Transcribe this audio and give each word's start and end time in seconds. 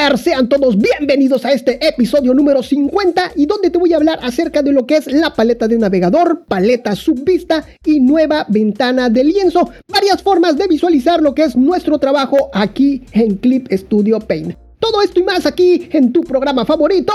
sean 0.00 0.48
todos 0.48 0.78
bienvenidos 0.78 1.44
a 1.44 1.52
este 1.52 1.86
episodio 1.86 2.32
número 2.32 2.62
50 2.62 3.32
y 3.36 3.44
donde 3.44 3.68
te 3.68 3.78
voy 3.78 3.92
a 3.92 3.96
hablar 3.96 4.18
acerca 4.22 4.62
de 4.62 4.72
lo 4.72 4.86
que 4.86 4.96
es 4.96 5.06
la 5.12 5.34
paleta 5.34 5.68
de 5.68 5.76
navegador, 5.76 6.46
paleta 6.48 6.96
subvista 6.96 7.66
y 7.84 8.00
nueva 8.00 8.46
ventana 8.48 9.10
de 9.10 9.24
lienzo, 9.24 9.68
varias 9.88 10.22
formas 10.22 10.56
de 10.56 10.68
visualizar 10.68 11.20
lo 11.20 11.34
que 11.34 11.42
es 11.42 11.54
nuestro 11.54 11.98
trabajo 11.98 12.48
aquí 12.54 13.04
en 13.12 13.36
Clip 13.36 13.70
Studio 13.70 14.20
Paint. 14.20 14.56
Todo 14.78 15.02
esto 15.02 15.20
y 15.20 15.22
más 15.22 15.44
aquí 15.44 15.90
en 15.92 16.12
tu 16.12 16.22
programa 16.22 16.64
favorito, 16.64 17.12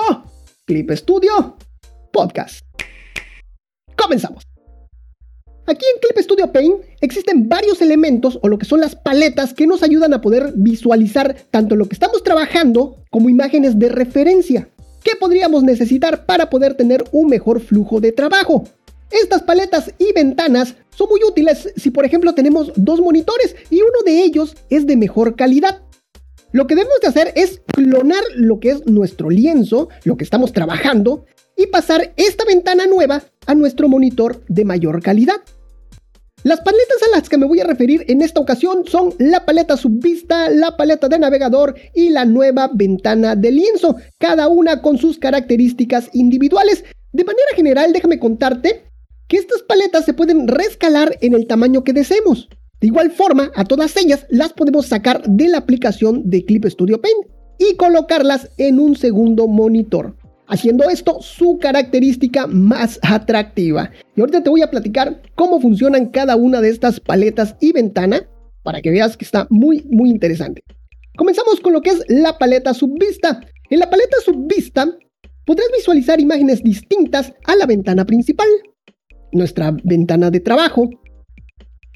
Clip 0.66 0.92
Studio 0.92 1.58
Podcast. 2.12 2.64
Comenzamos. 3.98 4.55
Aquí 5.68 5.84
en 5.96 6.00
Clip 6.00 6.24
Studio 6.24 6.52
Paint 6.52 6.76
existen 7.02 7.50
varios 7.50 7.82
elementos 7.82 8.38
o 8.44 8.48
lo 8.48 8.60
que 8.60 8.66
son 8.66 8.82
las 8.82 8.96
paletas 8.96 9.54
que 9.56 9.66
nos 9.66 9.82
ayudan 9.82 10.14
a 10.14 10.22
poder 10.22 10.54
visualizar 10.56 11.36
tanto 11.50 11.76
lo 11.76 11.88
que 11.88 11.96
estamos 11.96 12.24
trabajando 12.24 12.98
como 13.10 13.30
imágenes 13.30 13.80
de 13.80 13.90
referencia 13.90 14.70
que 15.04 15.16
podríamos 15.16 15.64
necesitar 15.64 16.26
para 16.28 16.52
poder 16.52 16.76
tener 16.76 17.04
un 17.12 17.30
mejor 17.30 17.62
flujo 17.62 18.00
de 18.00 18.12
trabajo. 18.12 18.64
Estas 19.10 19.42
paletas 19.42 19.92
y 19.98 20.14
ventanas 20.14 20.76
son 20.90 21.10
muy 21.10 21.22
útiles 21.28 21.72
si 21.76 21.90
por 21.90 22.06
ejemplo 22.06 22.36
tenemos 22.36 22.72
dos 22.76 23.02
monitores 23.02 23.56
y 23.72 23.82
uno 23.82 24.04
de 24.06 24.24
ellos 24.24 24.56
es 24.70 24.86
de 24.86 24.98
mejor 24.98 25.36
calidad. 25.36 25.82
Lo 26.52 26.68
que 26.68 26.76
debemos 26.76 27.00
de 27.02 27.08
hacer 27.08 27.34
es 27.36 27.62
clonar 27.66 28.24
lo 28.36 28.60
que 28.60 28.70
es 28.70 28.86
nuestro 28.86 29.30
lienzo, 29.30 29.90
lo 30.04 30.16
que 30.16 30.24
estamos 30.24 30.54
trabajando, 30.54 31.26
y 31.58 31.68
pasar 31.68 32.14
esta 32.18 32.46
ventana 32.46 32.86
nueva 32.86 33.24
a 33.46 33.56
nuestro 33.56 33.88
monitor 33.88 34.44
de 34.48 34.66
mayor 34.66 35.02
calidad. 35.02 35.42
Las 36.46 36.62
paletas 36.62 37.02
a 37.02 37.18
las 37.18 37.28
que 37.28 37.40
me 37.40 37.48
voy 37.48 37.60
a 37.60 37.64
referir 37.64 38.06
en 38.08 38.22
esta 38.22 38.40
ocasión 38.40 38.84
son 38.86 39.16
la 39.18 39.48
paleta 39.48 39.78
subvista, 39.78 40.48
la 40.52 40.78
paleta 40.78 41.10
de 41.10 41.18
navegador 41.18 41.74
y 41.96 42.10
la 42.10 42.24
nueva 42.24 42.70
ventana 42.72 43.36
de 43.36 43.50
lienzo, 43.50 43.96
cada 44.20 44.48
una 44.48 44.84
con 44.84 45.00
sus 45.00 45.18
características 45.18 46.12
individuales. 46.14 46.86
De 47.14 47.24
manera 47.24 47.48
general, 47.56 47.94
déjame 47.94 48.20
contarte 48.20 48.84
que 49.28 49.38
estas 49.38 49.64
paletas 49.64 50.06
se 50.06 50.14
pueden 50.14 50.48
rescalar 50.48 51.18
en 51.22 51.34
el 51.34 51.48
tamaño 51.48 51.84
que 51.84 51.94
deseemos. 51.94 52.48
De 52.80 52.86
igual 52.90 53.10
forma, 53.10 53.52
a 53.56 53.66
todas 53.66 53.98
ellas 53.98 54.28
las 54.30 54.54
podemos 54.54 54.86
sacar 54.86 55.24
de 55.28 55.48
la 55.48 55.58
aplicación 55.58 56.30
de 56.30 56.46
Clip 56.46 56.66
Studio 56.66 57.02
Paint 57.02 57.26
y 57.58 57.76
colocarlas 57.76 58.52
en 58.60 58.80
un 58.80 58.96
segundo 58.96 59.48
monitor 59.48 60.16
haciendo 60.48 60.90
esto 60.90 61.22
su 61.22 61.58
característica 61.60 62.48
más 62.48 63.00
atractiva. 63.02 63.92
Y 64.16 64.22
ahorita 64.22 64.44
te 64.44 64.50
voy 64.50 64.62
a 64.62 64.72
platicar 64.72 65.22
cómo 65.36 65.60
funcionan 65.60 66.08
cada 66.08 66.36
una 66.36 66.62
de 66.62 66.70
estas 66.70 67.00
paletas 67.00 67.56
y 67.60 67.72
ventana 67.72 68.28
para 68.64 68.82
que 68.82 68.92
veas 68.92 69.18
que 69.18 69.26
está 69.26 69.48
muy 69.50 69.86
muy 69.90 70.10
interesante. 70.10 70.64
Comenzamos 71.18 71.60
con 71.62 71.74
lo 71.74 71.82
que 71.82 71.92
es 71.92 72.04
la 72.08 72.38
paleta 72.38 72.74
subvista. 72.74 73.42
En 73.70 73.80
la 73.80 73.90
paleta 73.90 74.18
subvista 74.24 74.88
podrás 75.46 75.68
visualizar 75.76 76.20
imágenes 76.20 76.64
distintas 76.64 77.34
a 77.46 77.56
la 77.56 77.66
ventana 77.66 78.06
principal, 78.06 78.48
nuestra 79.32 79.76
ventana 79.84 80.32
de 80.32 80.40
trabajo. 80.40 80.90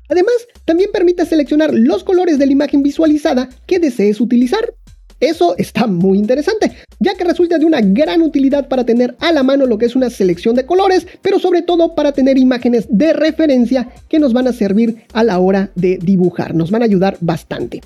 Además, 0.09 0.35
también 0.65 0.89
permite 0.91 1.25
seleccionar 1.25 1.73
los 1.73 2.03
colores 2.03 2.39
de 2.39 2.47
la 2.47 2.51
imagen 2.51 2.81
visualizada 2.81 3.49
que 3.67 3.79
desees 3.79 4.21
utilizar. 4.21 4.73
Eso 5.19 5.55
está 5.57 5.85
muy 5.85 6.17
interesante, 6.17 6.71
ya 6.99 7.15
que 7.15 7.23
resulta 7.23 7.57
de 7.57 7.65
una 7.65 7.81
gran 7.81 8.21
utilidad 8.21 8.67
para 8.67 8.85
tener 8.85 9.15
a 9.19 9.31
la 9.31 9.43
mano 9.43 9.65
lo 9.65 9.77
que 9.77 9.85
es 9.85 9.95
una 9.95 10.09
selección 10.09 10.55
de 10.55 10.65
colores, 10.65 11.07
pero 11.21 11.39
sobre 11.39 11.61
todo 11.61 11.95
para 11.95 12.11
tener 12.11 12.37
imágenes 12.37 12.87
de 12.89 13.13
referencia 13.13 13.89
que 14.07 14.19
nos 14.19 14.33
van 14.33 14.47
a 14.47 14.53
servir 14.53 15.03
a 15.13 15.23
la 15.23 15.39
hora 15.39 15.71
de 15.75 15.97
dibujar, 15.97 16.53
nos 16.53 16.71
van 16.71 16.81
a 16.81 16.85
ayudar 16.85 17.17
bastante. 17.21 17.81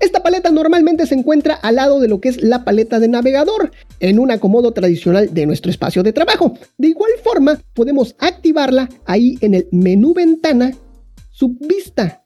Esta 0.00 0.22
paleta 0.22 0.50
normalmente 0.50 1.06
se 1.06 1.14
encuentra 1.14 1.54
al 1.54 1.76
lado 1.76 1.98
de 1.98 2.08
lo 2.08 2.20
que 2.20 2.28
es 2.28 2.42
la 2.42 2.64
paleta 2.64 3.00
de 3.00 3.08
navegador, 3.08 3.70
en 4.00 4.18
un 4.18 4.30
acomodo 4.30 4.72
tradicional 4.72 5.32
de 5.32 5.46
nuestro 5.46 5.70
espacio 5.70 6.02
de 6.02 6.12
trabajo. 6.12 6.58
De 6.76 6.88
igual 6.88 7.10
forma, 7.22 7.58
podemos 7.72 8.14
activarla 8.18 8.88
ahí 9.06 9.38
en 9.40 9.54
el 9.54 9.66
menú 9.70 10.12
ventana 10.12 10.72
subvista. 11.30 12.22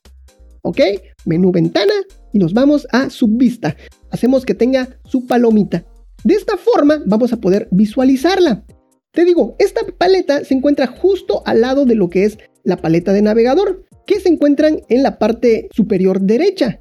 ¿Ok? 0.63 0.81
Menú 1.25 1.53
ventana, 1.53 1.93
y 2.33 2.39
nos 2.39 2.53
vamos 2.53 2.87
a 2.91 3.11
subvista. 3.11 3.77
Hacemos 4.11 4.45
que 4.45 4.55
tenga 4.55 4.99
su 5.05 5.27
palomita. 5.27 5.85
De 6.25 6.35
esta 6.35 6.57
forma 6.57 7.03
vamos 7.07 7.33
a 7.33 7.41
poder 7.41 7.69
visualizarla. 7.71 8.65
Te 9.13 9.25
digo, 9.25 9.57
esta 9.59 9.81
paleta 9.97 10.45
se 10.45 10.55
encuentra 10.55 10.87
justo 10.87 11.43
al 11.47 11.61
lado 11.61 11.85
de 11.85 11.95
lo 11.95 12.11
que 12.11 12.25
es 12.25 12.39
la 12.63 12.77
paleta 12.77 13.13
de 13.13 13.23
navegador, 13.23 13.85
que 14.07 14.21
se 14.21 14.29
encuentran 14.29 14.81
en 14.89 15.03
la 15.03 15.19
parte 15.19 15.69
superior 15.73 16.21
derecha. 16.21 16.81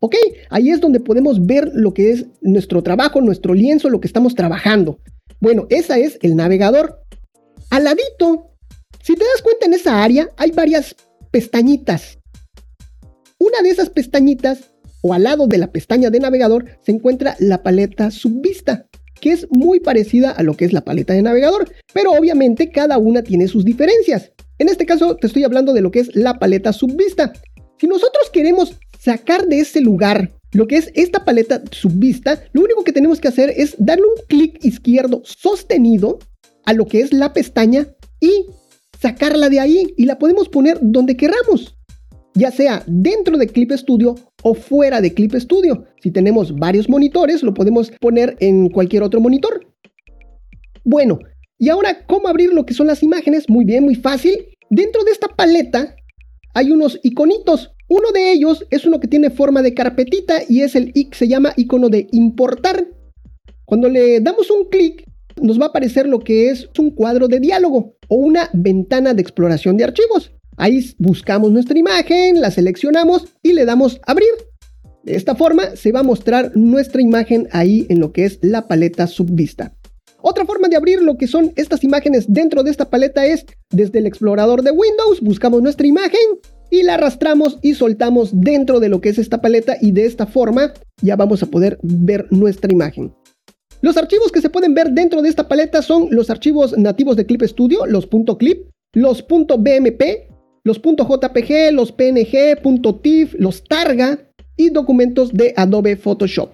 ¿Ok? 0.00 0.16
Ahí 0.48 0.70
es 0.70 0.80
donde 0.80 1.00
podemos 1.00 1.44
ver 1.46 1.70
lo 1.74 1.92
que 1.92 2.10
es 2.10 2.26
nuestro 2.40 2.82
trabajo, 2.82 3.20
nuestro 3.20 3.54
lienzo, 3.54 3.90
lo 3.90 4.00
que 4.00 4.06
estamos 4.06 4.34
trabajando. 4.34 4.98
Bueno, 5.40 5.66
esa 5.70 5.98
es 5.98 6.18
el 6.22 6.36
navegador. 6.36 7.02
Al 7.70 7.84
ladito, 7.84 8.50
si 9.02 9.14
te 9.14 9.24
das 9.24 9.42
cuenta 9.42 9.66
en 9.66 9.74
esa 9.74 10.02
área, 10.02 10.30
hay 10.36 10.50
varias 10.52 10.96
pestañitas. 11.30 12.18
Una 13.38 13.62
de 13.62 13.70
esas 13.70 13.90
pestañitas, 13.90 14.69
o 15.02 15.14
al 15.14 15.24
lado 15.24 15.46
de 15.46 15.58
la 15.58 15.72
pestaña 15.72 16.10
de 16.10 16.20
navegador, 16.20 16.66
se 16.82 16.92
encuentra 16.92 17.36
la 17.38 17.62
paleta 17.62 18.10
subvista, 18.10 18.86
que 19.20 19.32
es 19.32 19.46
muy 19.50 19.80
parecida 19.80 20.30
a 20.30 20.42
lo 20.42 20.54
que 20.54 20.64
es 20.64 20.72
la 20.72 20.82
paleta 20.82 21.14
de 21.14 21.22
navegador, 21.22 21.70
pero 21.92 22.12
obviamente 22.12 22.70
cada 22.70 22.98
una 22.98 23.22
tiene 23.22 23.48
sus 23.48 23.64
diferencias. 23.64 24.32
En 24.58 24.68
este 24.68 24.86
caso 24.86 25.16
te 25.16 25.26
estoy 25.26 25.44
hablando 25.44 25.72
de 25.72 25.80
lo 25.80 25.90
que 25.90 26.00
es 26.00 26.14
la 26.14 26.38
paleta 26.38 26.72
subvista. 26.72 27.32
Si 27.78 27.86
nosotros 27.86 28.30
queremos 28.32 28.74
sacar 28.98 29.46
de 29.46 29.60
ese 29.60 29.80
lugar 29.80 30.30
lo 30.52 30.66
que 30.66 30.76
es 30.76 30.90
esta 30.94 31.24
paleta 31.24 31.62
subvista, 31.70 32.42
lo 32.52 32.62
único 32.62 32.82
que 32.82 32.92
tenemos 32.92 33.20
que 33.20 33.28
hacer 33.28 33.52
es 33.56 33.76
darle 33.78 34.04
un 34.04 34.26
clic 34.26 34.64
izquierdo 34.64 35.22
sostenido 35.24 36.18
a 36.64 36.72
lo 36.72 36.86
que 36.86 37.00
es 37.00 37.12
la 37.12 37.32
pestaña 37.32 37.86
y 38.20 38.46
sacarla 39.00 39.48
de 39.48 39.60
ahí 39.60 39.94
y 39.96 40.06
la 40.06 40.18
podemos 40.18 40.48
poner 40.48 40.78
donde 40.82 41.16
queramos 41.16 41.76
ya 42.34 42.50
sea 42.50 42.82
dentro 42.86 43.38
de 43.38 43.46
Clip 43.46 43.72
Studio 43.72 44.14
o 44.42 44.54
fuera 44.54 45.00
de 45.00 45.12
Clip 45.12 45.34
Studio. 45.34 45.84
Si 46.02 46.10
tenemos 46.10 46.54
varios 46.54 46.88
monitores, 46.88 47.42
lo 47.42 47.54
podemos 47.54 47.90
poner 48.00 48.36
en 48.40 48.68
cualquier 48.68 49.02
otro 49.02 49.20
monitor. 49.20 49.66
Bueno, 50.84 51.18
y 51.58 51.68
ahora, 51.68 52.06
¿cómo 52.06 52.28
abrir 52.28 52.52
lo 52.52 52.64
que 52.64 52.74
son 52.74 52.86
las 52.86 53.02
imágenes? 53.02 53.48
Muy 53.48 53.64
bien, 53.64 53.84
muy 53.84 53.94
fácil. 53.94 54.48
Dentro 54.70 55.04
de 55.04 55.10
esta 55.10 55.28
paleta 55.28 55.94
hay 56.54 56.70
unos 56.70 56.98
iconitos. 57.02 57.72
Uno 57.88 58.12
de 58.12 58.32
ellos 58.32 58.64
es 58.70 58.86
uno 58.86 59.00
que 59.00 59.08
tiene 59.08 59.30
forma 59.30 59.62
de 59.62 59.74
carpetita 59.74 60.40
y 60.48 60.62
es 60.62 60.76
el 60.76 60.92
se 61.12 61.28
llama 61.28 61.52
icono 61.56 61.88
de 61.88 62.06
importar. 62.12 62.86
Cuando 63.64 63.88
le 63.88 64.20
damos 64.20 64.50
un 64.50 64.68
clic, 64.68 65.04
nos 65.40 65.60
va 65.60 65.66
a 65.66 65.68
aparecer 65.68 66.06
lo 66.06 66.20
que 66.20 66.50
es 66.50 66.68
un 66.78 66.92
cuadro 66.92 67.28
de 67.28 67.40
diálogo 67.40 67.96
o 68.08 68.16
una 68.16 68.48
ventana 68.52 69.12
de 69.12 69.22
exploración 69.22 69.76
de 69.76 69.84
archivos. 69.84 70.32
Ahí 70.60 70.94
buscamos 70.98 71.50
nuestra 71.50 71.78
imagen, 71.78 72.38
la 72.38 72.50
seleccionamos 72.50 73.24
y 73.42 73.54
le 73.54 73.64
damos 73.64 73.98
abrir. 74.06 74.28
De 75.04 75.16
esta 75.16 75.34
forma 75.34 75.74
se 75.74 75.90
va 75.90 76.00
a 76.00 76.02
mostrar 76.02 76.52
nuestra 76.54 77.00
imagen 77.00 77.48
ahí 77.52 77.86
en 77.88 77.98
lo 77.98 78.12
que 78.12 78.26
es 78.26 78.38
la 78.42 78.68
paleta 78.68 79.06
subvista. 79.06 79.74
Otra 80.20 80.44
forma 80.44 80.68
de 80.68 80.76
abrir 80.76 81.00
lo 81.00 81.16
que 81.16 81.28
son 81.28 81.54
estas 81.56 81.82
imágenes 81.82 82.26
dentro 82.28 82.62
de 82.62 82.70
esta 82.70 82.90
paleta 82.90 83.24
es 83.24 83.46
desde 83.70 84.00
el 84.00 84.06
explorador 84.06 84.62
de 84.62 84.70
Windows, 84.70 85.22
buscamos 85.22 85.62
nuestra 85.62 85.86
imagen 85.86 86.20
y 86.70 86.82
la 86.82 86.96
arrastramos 86.96 87.58
y 87.62 87.72
soltamos 87.72 88.28
dentro 88.38 88.80
de 88.80 88.90
lo 88.90 89.00
que 89.00 89.08
es 89.08 89.18
esta 89.18 89.40
paleta 89.40 89.78
y 89.80 89.92
de 89.92 90.04
esta 90.04 90.26
forma 90.26 90.74
ya 91.00 91.16
vamos 91.16 91.42
a 91.42 91.46
poder 91.46 91.78
ver 91.82 92.26
nuestra 92.30 92.70
imagen. 92.70 93.14
Los 93.80 93.96
archivos 93.96 94.30
que 94.30 94.42
se 94.42 94.50
pueden 94.50 94.74
ver 94.74 94.90
dentro 94.90 95.22
de 95.22 95.30
esta 95.30 95.48
paleta 95.48 95.80
son 95.80 96.08
los 96.10 96.28
archivos 96.28 96.76
nativos 96.76 97.16
de 97.16 97.24
Clip 97.24 97.44
Studio, 97.44 97.86
los 97.86 98.06
.clip, 98.38 98.68
los 98.92 99.26
.bmp, 99.26 100.29
los 100.64 100.80
.jpg, 100.80 101.72
los 101.72 101.92
png, 101.92 103.00
.tif, 103.02 103.34
los 103.38 103.64
targa 103.64 104.18
y 104.56 104.70
documentos 104.70 105.32
de 105.32 105.54
Adobe 105.56 105.96
Photoshop. 105.96 106.50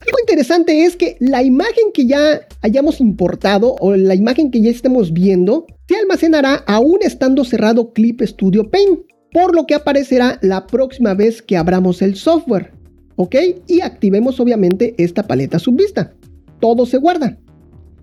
Algo 0.00 0.18
interesante 0.20 0.84
es 0.84 0.94
que 0.94 1.16
la 1.18 1.42
imagen 1.42 1.90
que 1.92 2.06
ya 2.06 2.46
hayamos 2.62 3.00
importado 3.00 3.74
o 3.80 3.96
la 3.96 4.14
imagen 4.14 4.50
que 4.50 4.60
ya 4.60 4.70
estemos 4.70 5.12
viendo 5.12 5.66
se 5.88 5.96
almacenará 5.96 6.62
aún 6.66 6.98
estando 7.00 7.44
cerrado 7.44 7.92
Clip 7.92 8.20
Studio 8.22 8.70
Paint, 8.70 9.00
por 9.32 9.54
lo 9.54 9.66
que 9.66 9.74
aparecerá 9.74 10.38
la 10.42 10.66
próxima 10.66 11.14
vez 11.14 11.42
que 11.42 11.56
abramos 11.56 12.02
el 12.02 12.14
software. 12.14 12.72
¿Ok? 13.16 13.34
Y 13.66 13.80
activemos 13.80 14.38
obviamente 14.38 14.94
esta 14.98 15.26
paleta 15.26 15.58
subvista. 15.58 16.14
Todo 16.60 16.86
se 16.86 16.98
guarda. 16.98 17.38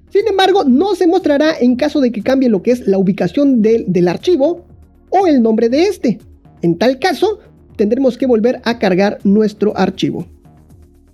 Sin 0.10 0.28
embargo, 0.28 0.64
no 0.64 0.96
se 0.96 1.08
mostrará 1.08 1.54
en 1.60 1.76
caso 1.76 2.02
de 2.02 2.12
que 2.12 2.24
cambie 2.24 2.50
lo 2.50 2.64
que 2.64 2.72
es 2.72 2.88
la 2.88 2.98
ubicación 2.98 3.62
del, 3.62 3.86
del 3.88 4.08
archivo 4.08 4.66
o 5.14 5.28
el 5.28 5.42
nombre 5.42 5.70
de 5.70 5.84
este. 5.84 6.20
En 6.62 6.78
tal 6.78 7.00
caso, 7.00 7.40
tendremos 7.76 8.18
que 8.18 8.26
volver 8.26 8.62
a 8.66 8.80
cargar 8.80 9.20
nuestro 9.24 9.78
archivo. 9.78 10.28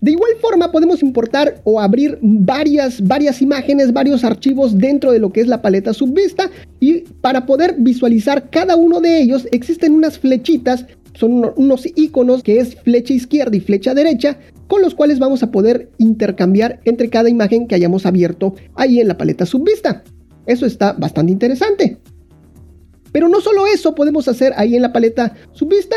De 0.02 0.12
igual 0.12 0.32
forma 0.42 0.72
podemos 0.72 1.04
importar 1.04 1.60
o 1.66 1.82
abrir 1.82 2.18
varias, 2.22 3.06
varias 3.06 3.42
imágenes, 3.42 3.92
varios 3.92 4.24
archivos 4.24 4.78
dentro 4.78 5.12
de 5.12 5.20
lo 5.20 5.32
que 5.32 5.42
es 5.42 5.48
la 5.48 5.62
paleta 5.62 5.94
subvista 5.94 6.50
y 6.80 7.02
para 7.22 7.46
poder 7.46 7.76
visualizar 7.78 8.50
cada 8.50 8.78
uno 8.78 9.02
de 9.02 9.20
ellos 9.20 9.46
existen 9.52 9.94
unas 9.94 10.18
flechitas 10.18 10.86
son 11.20 11.52
unos 11.58 11.86
iconos 11.98 12.44
que 12.44 12.60
es 12.60 12.76
flecha 12.76 13.14
izquierda 13.14 13.58
y 13.58 13.60
flecha 13.60 13.94
derecha, 13.94 14.40
con 14.68 14.82
los 14.82 14.96
cuales 14.96 15.20
vamos 15.20 15.44
a 15.44 15.52
poder 15.52 15.90
intercambiar 15.98 16.80
entre 16.86 17.10
cada 17.10 17.30
imagen 17.30 17.68
que 17.68 17.76
hayamos 17.76 18.06
abierto 18.06 18.56
ahí 18.76 19.02
en 19.02 19.10
la 19.10 19.18
paleta 19.18 19.46
subvista. 19.46 20.04
Eso 20.46 20.66
está 20.66 20.94
bastante 20.94 21.34
interesante. 21.34 21.98
Pero 23.12 23.28
no 23.28 23.42
solo 23.42 23.66
eso 23.68 23.96
podemos 23.96 24.28
hacer 24.28 24.54
ahí 24.56 24.76
en 24.76 24.82
la 24.82 24.94
paleta 24.94 25.36
subvista, 25.52 25.96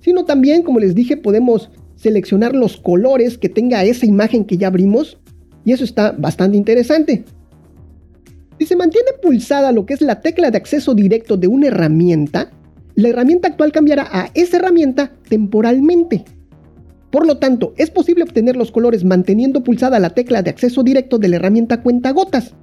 sino 0.00 0.24
también, 0.24 0.62
como 0.62 0.80
les 0.80 0.94
dije, 0.94 1.16
podemos 1.16 1.70
seleccionar 1.96 2.54
los 2.54 2.76
colores 2.78 3.36
que 3.36 3.48
tenga 3.48 3.84
esa 3.84 4.06
imagen 4.06 4.44
que 4.44 4.56
ya 4.56 4.68
abrimos 4.68 5.18
y 5.64 5.72
eso 5.72 5.84
está 5.84 6.12
bastante 6.12 6.56
interesante. 6.56 7.24
Si 8.58 8.66
se 8.66 8.76
mantiene 8.76 9.10
pulsada 9.22 9.72
lo 9.72 9.86
que 9.86 9.94
es 9.94 10.00
la 10.00 10.20
tecla 10.20 10.50
de 10.50 10.58
acceso 10.58 10.94
directo 10.94 11.36
de 11.36 11.46
una 11.46 11.68
herramienta, 11.68 12.50
la 12.94 13.08
herramienta 13.08 13.48
actual 13.48 13.72
cambiará 13.72 14.08
a 14.10 14.30
esa 14.34 14.58
herramienta 14.58 15.12
temporalmente. 15.28 16.24
Por 17.10 17.26
lo 17.26 17.38
tanto, 17.38 17.74
es 17.76 17.90
posible 17.90 18.22
obtener 18.22 18.56
los 18.56 18.70
colores 18.70 19.04
manteniendo 19.04 19.64
pulsada 19.64 19.98
la 19.98 20.10
tecla 20.10 20.42
de 20.42 20.50
acceso 20.50 20.82
directo 20.82 21.18
de 21.18 21.28
la 21.28 21.36
herramienta 21.36 21.82
cuentagotas, 21.82 22.54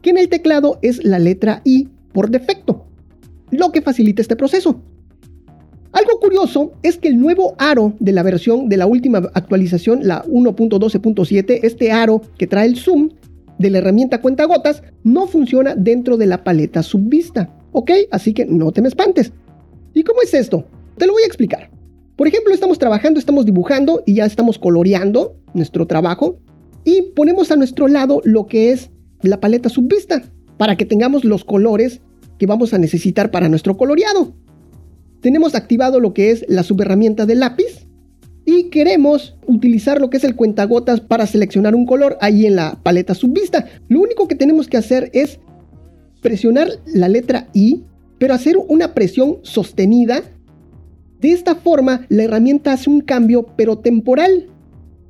que 0.00 0.10
en 0.10 0.18
el 0.18 0.28
teclado 0.28 0.78
es 0.82 1.04
la 1.04 1.18
letra 1.18 1.60
I 1.64 1.88
por 2.12 2.30
defecto, 2.30 2.85
lo 3.50 3.72
que 3.72 3.82
facilita 3.82 4.22
este 4.22 4.36
proceso. 4.36 4.80
Algo 5.92 6.20
curioso 6.20 6.72
es 6.82 6.98
que 6.98 7.08
el 7.08 7.18
nuevo 7.18 7.54
aro 7.58 7.94
de 8.00 8.12
la 8.12 8.22
versión 8.22 8.68
de 8.68 8.76
la 8.76 8.86
última 8.86 9.18
actualización, 9.32 10.00
la 10.02 10.24
1.12.7, 10.24 11.60
este 11.62 11.90
aro 11.90 12.20
que 12.36 12.46
trae 12.46 12.66
el 12.66 12.76
zoom 12.76 13.10
de 13.58 13.70
la 13.70 13.78
herramienta 13.78 14.20
cuentagotas, 14.20 14.82
no 15.04 15.26
funciona 15.26 15.74
dentro 15.74 16.18
de 16.18 16.26
la 16.26 16.44
paleta 16.44 16.82
subvista. 16.82 17.50
¿Ok? 17.72 17.90
Así 18.10 18.34
que 18.34 18.44
no 18.44 18.72
te 18.72 18.82
me 18.82 18.88
espantes. 18.88 19.32
¿Y 19.94 20.02
cómo 20.02 20.20
es 20.20 20.34
esto? 20.34 20.66
Te 20.98 21.06
lo 21.06 21.12
voy 21.12 21.22
a 21.22 21.26
explicar. 21.26 21.70
Por 22.16 22.26
ejemplo, 22.26 22.52
estamos 22.52 22.78
trabajando, 22.78 23.18
estamos 23.18 23.46
dibujando 23.46 24.02
y 24.06 24.14
ya 24.14 24.26
estamos 24.26 24.58
coloreando 24.58 25.36
nuestro 25.54 25.86
trabajo 25.86 26.38
y 26.84 27.02
ponemos 27.14 27.50
a 27.50 27.56
nuestro 27.56 27.88
lado 27.88 28.20
lo 28.24 28.46
que 28.46 28.72
es 28.72 28.90
la 29.22 29.40
paleta 29.40 29.68
subvista 29.68 30.22
para 30.56 30.76
que 30.76 30.86
tengamos 30.86 31.24
los 31.24 31.44
colores 31.44 32.00
que 32.38 32.46
vamos 32.46 32.74
a 32.74 32.78
necesitar 32.78 33.30
para 33.30 33.48
nuestro 33.48 33.76
coloreado 33.76 34.34
tenemos 35.26 35.56
activado 35.56 35.98
lo 35.98 36.14
que 36.14 36.30
es 36.30 36.44
la 36.48 36.62
subherramienta 36.62 37.26
de 37.26 37.34
lápiz 37.34 37.88
y 38.44 38.70
queremos 38.70 39.36
utilizar 39.46 40.00
lo 40.00 40.08
que 40.08 40.18
es 40.18 40.24
el 40.24 40.36
cuentagotas 40.36 41.00
para 41.00 41.26
seleccionar 41.26 41.74
un 41.74 41.84
color 41.84 42.16
ahí 42.20 42.46
en 42.46 42.54
la 42.54 42.78
paleta 42.82 43.12
subvista. 43.12 43.66
Lo 43.88 44.00
único 44.00 44.28
que 44.28 44.36
tenemos 44.36 44.68
que 44.68 44.76
hacer 44.76 45.10
es 45.12 45.40
presionar 46.22 46.68
la 46.86 47.08
letra 47.08 47.48
I, 47.54 47.82
pero 48.18 48.34
hacer 48.34 48.56
una 48.68 48.94
presión 48.94 49.38
sostenida. 49.42 50.22
De 51.20 51.32
esta 51.32 51.56
forma, 51.56 52.06
la 52.08 52.22
herramienta 52.22 52.72
hace 52.72 52.88
un 52.88 53.00
cambio, 53.00 53.46
pero 53.56 53.78
temporal. 53.78 54.46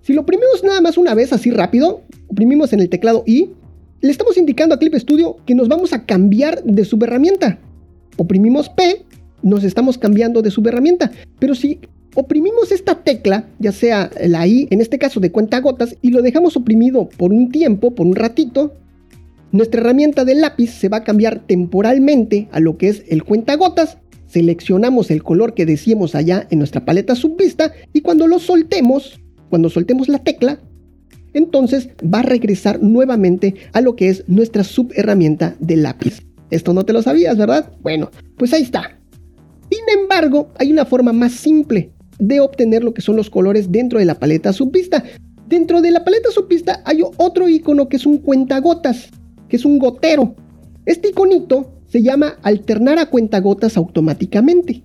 Si 0.00 0.14
lo 0.14 0.22
oprimimos 0.22 0.64
nada 0.64 0.80
más 0.80 0.96
una 0.96 1.14
vez, 1.14 1.34
así 1.34 1.50
rápido, 1.50 2.00
oprimimos 2.28 2.72
en 2.72 2.80
el 2.80 2.88
teclado 2.88 3.22
I, 3.26 3.50
le 4.06 4.12
estamos 4.12 4.36
indicando 4.36 4.74
a 4.74 4.78
Clip 4.78 4.94
Studio 4.94 5.36
que 5.44 5.54
nos 5.54 5.68
vamos 5.68 5.92
a 5.92 6.04
cambiar 6.06 6.62
de 6.62 6.84
subherramienta. 6.84 7.58
Oprimimos 8.16 8.68
P 8.68 9.04
nos 9.42 9.64
estamos 9.64 9.98
cambiando 9.98 10.42
de 10.42 10.50
subherramienta. 10.50 11.12
Pero 11.38 11.54
si 11.54 11.80
oprimimos 12.14 12.72
esta 12.72 13.02
tecla, 13.02 13.46
ya 13.58 13.72
sea 13.72 14.10
la 14.26 14.46
I, 14.46 14.68
en 14.70 14.80
este 14.80 14.98
caso 14.98 15.20
de 15.20 15.30
cuenta 15.30 15.60
gotas, 15.60 15.96
y 16.02 16.10
lo 16.10 16.22
dejamos 16.22 16.56
oprimido 16.56 17.08
por 17.16 17.32
un 17.32 17.50
tiempo, 17.50 17.94
por 17.94 18.06
un 18.06 18.16
ratito, 18.16 18.74
nuestra 19.52 19.80
herramienta 19.80 20.24
de 20.24 20.34
lápiz 20.34 20.70
se 20.70 20.88
va 20.88 20.98
a 20.98 21.04
cambiar 21.04 21.40
temporalmente 21.46 22.48
a 22.52 22.60
lo 22.60 22.76
que 22.76 22.88
es 22.88 23.04
el 23.08 23.24
cuenta 23.24 23.54
gotas. 23.56 23.98
Seleccionamos 24.26 25.10
el 25.10 25.22
color 25.22 25.54
que 25.54 25.66
decíamos 25.66 26.14
allá 26.14 26.46
en 26.50 26.58
nuestra 26.58 26.84
paleta 26.84 27.14
subvista 27.14 27.72
y 27.92 28.00
cuando 28.00 28.26
lo 28.26 28.38
soltemos, 28.38 29.20
cuando 29.50 29.70
soltemos 29.70 30.08
la 30.08 30.18
tecla, 30.18 30.58
entonces 31.36 31.90
va 32.02 32.20
a 32.20 32.22
regresar 32.22 32.82
nuevamente 32.82 33.54
a 33.74 33.82
lo 33.82 33.94
que 33.94 34.08
es 34.08 34.24
nuestra 34.26 34.64
subherramienta 34.64 35.54
de 35.60 35.76
lápiz. 35.76 36.22
Esto 36.50 36.72
no 36.72 36.84
te 36.84 36.94
lo 36.94 37.02
sabías, 37.02 37.36
¿verdad? 37.36 37.70
Bueno, 37.82 38.10
pues 38.38 38.52
ahí 38.52 38.62
está. 38.62 38.98
Sin 39.70 40.00
embargo, 40.00 40.48
hay 40.58 40.72
una 40.72 40.86
forma 40.86 41.12
más 41.12 41.32
simple 41.32 41.90
de 42.18 42.40
obtener 42.40 42.82
lo 42.82 42.94
que 42.94 43.02
son 43.02 43.16
los 43.16 43.28
colores 43.28 43.70
dentro 43.70 43.98
de 43.98 44.06
la 44.06 44.18
paleta 44.18 44.52
subvista. 44.52 45.04
Dentro 45.46 45.82
de 45.82 45.90
la 45.90 46.04
paleta 46.04 46.30
subvista 46.30 46.82
hay 46.84 47.02
otro 47.02 47.48
icono 47.48 47.88
que 47.88 47.96
es 47.96 48.06
un 48.06 48.18
cuentagotas, 48.18 49.10
que 49.48 49.56
es 49.56 49.64
un 49.64 49.78
gotero. 49.78 50.34
Este 50.86 51.08
iconito 51.10 51.72
se 51.86 52.02
llama 52.02 52.38
alternar 52.42 52.98
a 52.98 53.10
cuentagotas 53.10 53.76
automáticamente. 53.76 54.82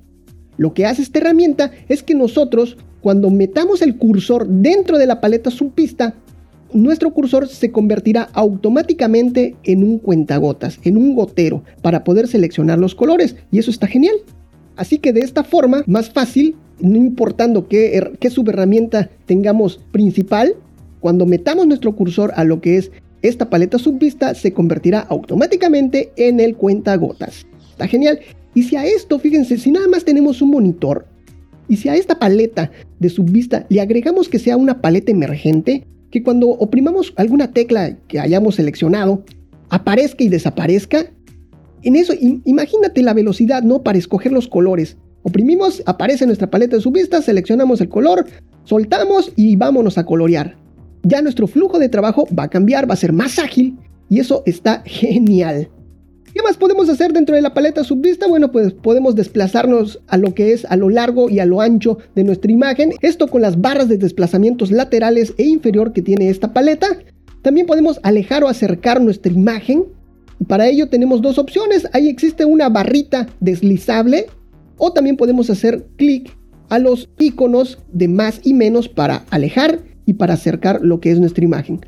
Lo 0.58 0.74
que 0.74 0.86
hace 0.86 1.02
esta 1.02 1.20
herramienta 1.20 1.72
es 1.88 2.04
que 2.04 2.14
nosotros, 2.14 2.78
cuando 3.02 3.30
metamos 3.30 3.82
el 3.82 3.98
cursor 3.98 4.48
dentro 4.48 4.98
de 4.98 5.08
la 5.08 5.22
paleta 5.22 5.50
subvista, 5.50 6.16
nuestro 6.74 7.14
cursor 7.14 7.48
se 7.48 7.72
convertirá 7.72 8.30
automáticamente 8.34 9.56
en 9.64 9.84
un 9.84 10.00
cuentagotas, 10.00 10.80
en 10.84 10.98
un 10.98 11.16
gotero, 11.16 11.64
para 11.82 12.04
poder 12.04 12.28
seleccionar 12.28 12.80
los 12.80 12.96
colores. 12.96 13.36
Y 13.52 13.60
eso 13.60 13.72
está 13.72 13.88
genial. 13.88 14.16
Así 14.76 14.98
que 14.98 15.14
de 15.14 15.22
esta 15.22 15.44
forma, 15.44 15.84
más 15.88 16.10
fácil, 16.10 16.56
no 16.80 16.98
importando 16.98 17.68
qué, 17.68 18.12
qué 18.20 18.30
subherramienta 18.30 19.10
tengamos 19.26 19.80
principal, 19.92 20.56
cuando 21.00 21.26
metamos 21.26 21.68
nuestro 21.68 21.96
cursor 21.96 22.32
a 22.36 22.44
lo 22.44 22.62
que 22.62 22.78
es 22.78 22.92
esta 23.22 23.50
paleta 23.50 23.78
subvista, 23.78 24.34
se 24.34 24.54
convertirá 24.54 25.00
automáticamente 25.00 26.12
en 26.16 26.40
el 26.40 26.56
cuentagotas. 26.56 27.46
Está 27.72 27.88
genial. 27.88 28.20
Y 28.54 28.64
si 28.64 28.76
a 28.76 28.86
esto, 28.86 29.20
fíjense, 29.20 29.58
si 29.58 29.72
nada 29.72 29.88
más 29.88 30.04
tenemos 30.04 30.42
un 30.42 30.52
monitor, 30.52 31.06
y 31.68 31.78
si 31.78 31.88
a 31.88 31.96
esta 31.96 32.20
paleta 32.20 32.70
de 33.00 33.10
subvista 33.10 33.66
le 33.70 33.80
agregamos 33.80 34.28
que 34.28 34.40
sea 34.40 34.58
una 34.58 34.82
paleta 34.82 35.12
emergente, 35.12 35.86
que 36.12 36.22
cuando 36.22 36.50
oprimamos 36.50 37.14
alguna 37.16 37.52
tecla 37.52 37.98
que 38.08 38.20
hayamos 38.20 38.56
seleccionado, 38.56 39.24
aparezca 39.70 40.24
y 40.24 40.30
desaparezca, 40.30 41.06
en 41.84 41.96
eso, 41.96 42.14
imagínate 42.20 43.02
la 43.02 43.14
velocidad, 43.14 43.64
¿no? 43.64 43.82
Para 43.82 43.98
escoger 43.98 44.32
los 44.32 44.48
colores. 44.48 44.98
Oprimimos, 45.24 45.82
aparece 45.86 46.26
nuestra 46.26 46.50
paleta 46.50 46.76
de 46.76 46.82
subvista, 46.82 47.22
seleccionamos 47.22 47.82
el 47.82 47.90
color, 47.90 48.26
soltamos 48.66 49.32
y 49.36 49.56
vámonos 49.56 49.98
a 49.98 50.06
colorear. 50.06 50.58
Ya 51.04 51.22
nuestro 51.22 51.48
flujo 51.48 51.80
de 51.80 51.90
trabajo 51.90 52.28
va 52.38 52.44
a 52.44 52.50
cambiar, 52.50 52.90
va 52.90 52.94
a 52.94 52.98
ser 52.98 53.14
más 53.14 53.40
ágil 53.40 53.78
y 54.10 54.20
eso 54.20 54.44
está 54.46 54.84
genial. 54.86 55.70
¿Qué 56.34 56.42
más 56.42 56.58
podemos 56.58 56.90
hacer 56.90 57.14
dentro 57.14 57.36
de 57.36 57.42
la 57.42 57.54
paleta 57.54 57.84
subvista? 57.84 58.28
Bueno, 58.28 58.52
pues 58.52 58.74
podemos 58.74 59.16
desplazarnos 59.16 60.00
a 60.08 60.18
lo 60.18 60.34
que 60.34 60.54
es 60.54 60.66
a 60.66 60.76
lo 60.78 60.90
largo 60.90 61.30
y 61.30 61.40
a 61.40 61.46
lo 61.46 61.62
ancho 61.62 61.98
de 62.16 62.24
nuestra 62.24 62.52
imagen. 62.52 62.94
Esto 63.02 63.28
con 63.28 63.42
las 63.42 63.60
barras 63.60 63.90
de 63.90 63.98
desplazamientos 63.98 64.72
laterales 64.72 65.34
e 65.38 65.44
inferior 65.44 65.94
que 65.94 66.02
tiene 66.02 66.30
esta 66.30 66.54
paleta. 66.54 66.88
También 67.42 67.68
podemos 67.68 68.00
alejar 68.04 68.44
o 68.44 68.48
acercar 68.48 69.02
nuestra 69.02 69.32
imagen 69.32 69.86
para 70.48 70.68
ello 70.68 70.90
tenemos 70.90 71.22
dos 71.22 71.38
opciones. 71.38 71.88
Ahí 71.94 72.10
existe 72.10 72.46
una 72.46 72.70
barrita 72.70 73.28
deslizable 73.40 74.28
o 74.78 74.92
también 74.92 75.18
podemos 75.18 75.50
hacer 75.50 75.86
clic 75.98 76.36
a 76.70 76.80
los 76.80 77.10
iconos 77.20 77.80
de 77.92 78.08
más 78.08 78.42
y 78.44 78.54
menos 78.54 78.90
para 78.90 79.26
alejar 79.30 79.80
y 80.06 80.14
para 80.14 80.34
acercar 80.34 80.82
lo 80.82 81.00
que 81.00 81.12
es 81.12 81.20
nuestra 81.20 81.44
imagen. 81.44 81.82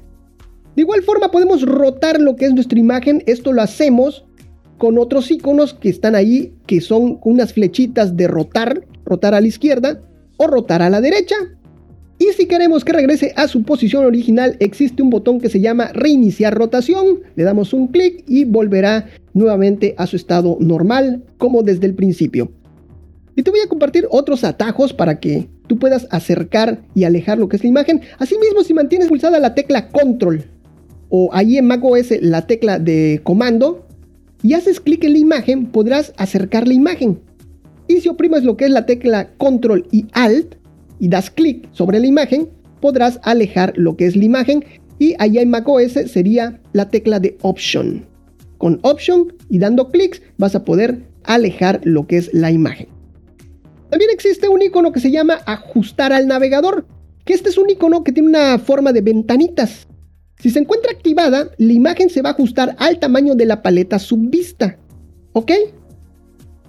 De 0.76 0.82
igual 0.82 1.04
forma 1.04 1.32
podemos 1.32 1.64
rotar 1.64 2.20
lo 2.20 2.36
que 2.36 2.46
es 2.46 2.54
nuestra 2.54 2.80
imagen. 2.80 3.24
Esto 3.26 3.54
lo 3.54 3.62
hacemos 3.62 4.26
con 4.78 4.98
otros 4.98 5.32
iconos 5.32 5.74
que 5.74 5.90
están 5.90 6.16
ahí, 6.16 6.54
que 6.66 6.82
son 6.82 7.20
unas 7.24 7.54
flechitas 7.54 8.18
de 8.18 8.28
rotar, 8.28 8.86
rotar 9.06 9.34
a 9.34 9.42
la 9.42 9.48
izquierda 9.48 10.02
o 10.38 10.48
rotar 10.48 10.82
a 10.82 10.90
la 10.90 11.02
derecha. 11.02 11.36
Y 12.20 12.28
si 12.34 12.46
queremos 12.46 12.86
que 12.86 12.94
regrese 12.94 13.34
a 13.36 13.48
su 13.48 13.64
posición 13.64 14.06
original, 14.06 14.56
existe 14.60 15.02
un 15.02 15.10
botón 15.10 15.40
que 15.40 15.50
se 15.50 15.60
llama 15.60 15.92
reiniciar 15.94 16.54
rotación. 16.54 17.22
Le 17.36 17.44
damos 17.44 17.74
un 17.74 17.88
clic 17.88 18.24
y 18.28 18.46
volverá 18.46 19.08
nuevamente 19.34 19.96
a 19.98 20.08
su 20.08 20.16
estado 20.16 20.58
normal, 20.60 21.24
como 21.38 21.64
desde 21.64 21.86
el 21.86 21.96
principio. 21.96 22.52
Y 23.36 23.44
te 23.44 23.52
voy 23.52 23.62
a 23.62 23.68
compartir 23.68 24.08
otros 24.12 24.44
atajos 24.44 24.94
para 24.94 25.20
que 25.20 25.50
tú 25.68 25.80
puedas 25.80 26.08
acercar 26.12 26.84
y 26.94 27.04
alejar 27.04 27.40
lo 27.40 27.50
que 27.50 27.58
es 27.58 27.64
la 27.64 27.70
imagen. 27.70 28.02
Asimismo, 28.20 28.64
si 28.64 28.74
mantienes 28.74 29.08
pulsada 29.08 29.40
la 29.40 29.56
tecla 29.56 29.90
control 29.90 30.46
o 31.10 31.30
ahí 31.34 31.58
en 31.58 31.66
macOS 31.66 32.12
la 32.22 32.46
tecla 32.48 32.80
de 32.80 33.22
comando 33.24 33.86
y 34.44 34.54
haces 34.54 34.80
clic 34.80 35.04
en 35.04 35.14
la 35.14 35.20
imagen, 35.20 35.66
podrás 35.66 36.14
acercar 36.18 36.68
la 36.68 36.76
imagen. 36.76 37.20
Y 37.88 38.02
si 38.02 38.10
oprimes 38.10 38.44
lo 38.44 38.58
que 38.58 38.66
es 38.66 38.72
la 38.72 38.86
tecla 38.86 39.32
control 39.38 39.88
y 39.92 40.06
alt, 40.12 40.56
y 41.00 41.08
das 41.08 41.32
clic 41.32 41.68
sobre 41.72 42.00
la 42.00 42.08
imagen, 42.08 42.50
podrás 42.80 43.20
alejar 43.24 43.74
lo 43.76 43.98
que 43.98 44.06
es 44.06 44.16
la 44.16 44.26
imagen 44.26 44.64
y 45.00 45.16
allá 45.20 45.42
en 45.42 45.50
macOS 45.50 45.94
sería 46.08 46.62
la 46.74 46.90
tecla 46.90 47.20
de 47.20 47.38
Option. 47.42 48.06
Con 48.58 48.80
Option 48.84 49.34
y 49.50 49.60
dando 49.60 49.90
clics 49.90 50.22
vas 50.38 50.56
a 50.56 50.64
poder 50.64 51.04
alejar 51.24 51.82
lo 51.84 52.08
que 52.08 52.18
es 52.18 52.34
la 52.34 52.52
imagen. 52.52 52.88
También 53.90 54.12
existe 54.12 54.48
un 54.48 54.62
icono 54.62 54.92
que 54.92 55.00
se 55.00 55.12
llama 55.12 55.40
Ajustar 55.46 56.14
al 56.14 56.28
navegador, 56.28 56.86
que 57.26 57.34
este 57.34 57.50
es 57.50 57.58
un 57.58 57.70
icono 57.70 58.04
que 58.04 58.12
tiene 58.12 58.30
una 58.30 58.60
forma 58.60 58.92
de 58.92 59.02
ventanitas. 59.02 59.88
Si 60.44 60.50
se 60.50 60.60
encuentra 60.60 60.92
activada, 60.92 61.52
la 61.58 61.72
imagen 61.72 62.10
se 62.10 62.22
va 62.22 62.32
a 62.32 62.34
ajustar 62.34 62.76
al 62.78 63.00
tamaño 63.00 63.34
de 63.34 63.46
la 63.46 63.62
paleta 63.62 63.98
subvista. 63.98 64.78
¿Ok? 65.32 65.52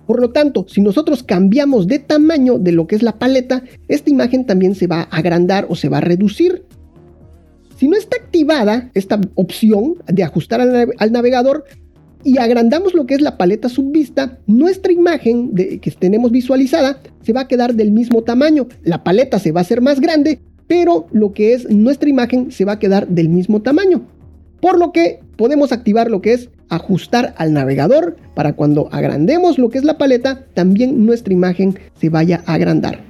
Por 0.07 0.21
lo 0.21 0.31
tanto, 0.31 0.65
si 0.69 0.81
nosotros 0.81 1.25
cambiamos 1.25 1.89
de 1.89 1.99
tamaño 1.99 2.61
de 2.61 2.71
lo 2.71 2.87
que 2.87 2.95
es 2.95 3.03
la 3.03 3.19
paleta, 3.19 3.65
esta 3.89 4.11
imagen 4.11 4.47
también 4.47 4.77
se 4.77 4.87
va 4.87 5.01
a 5.01 5.17
agrandar 5.17 5.67
o 5.69 5.75
se 5.75 5.89
va 5.89 5.99
a 5.99 6.03
reducir. 6.03 6.63
Si 7.77 7.89
no 7.89 7.97
está 7.97 8.17
activada 8.17 8.93
esta 8.95 9.21
opción 9.35 9.97
de 10.07 10.23
ajustar 10.23 10.61
al, 10.61 11.11
navegador 11.11 11.65
y 12.23 12.39
agrandamos 12.39 12.95
lo 12.95 13.07
que 13.07 13.15
es 13.15 13.23
la 13.23 13.37
paleta 13.37 13.69
subvista, 13.69 14.39
nuestra 14.47 14.93
imagen 14.93 15.53
que 15.53 15.91
tenemos 15.99 16.31
visualizada 16.31 17.01
se 17.23 17.33
va 17.33 17.41
a 17.41 17.49
quedar 17.49 17.75
del 17.75 17.91
mismo 17.91 18.23
tamaño. 18.23 18.69
La 18.85 19.03
paleta 19.03 19.41
se 19.41 19.51
va 19.51 19.63
a 19.63 19.63
hacer 19.63 19.81
más 19.81 19.99
grande, 19.99 20.39
pero 20.67 21.07
lo 21.13 21.33
que 21.33 21.55
es 21.55 21.69
nuestra 21.71 22.09
imagen 22.09 22.51
se 22.51 22.65
va 22.65 22.73
a 22.73 22.79
quedar 22.79 23.09
del 23.09 23.29
mismo 23.29 23.63
tamaño. 23.63 24.03
Por 24.61 24.79
lo 24.79 24.93
que 24.93 25.21
podemos 25.37 25.73
activar 25.73 26.11
lo 26.11 26.21
que 26.23 26.33
es 26.33 26.49
ajustar 26.69 27.35
al 27.37 27.53
navegador 27.53 28.17
para 28.35 28.55
cuando 28.55 28.89
agrandemos 28.93 29.59
lo 29.59 29.69
que 29.69 29.79
es 29.79 29.85
la 29.85 29.99
paleta, 29.99 30.47
también 30.55 31.05
nuestra 31.05 31.33
imagen 31.33 31.79
se 32.01 32.09
vaya 32.09 32.43
a 32.47 32.55
agrandar. 32.55 33.01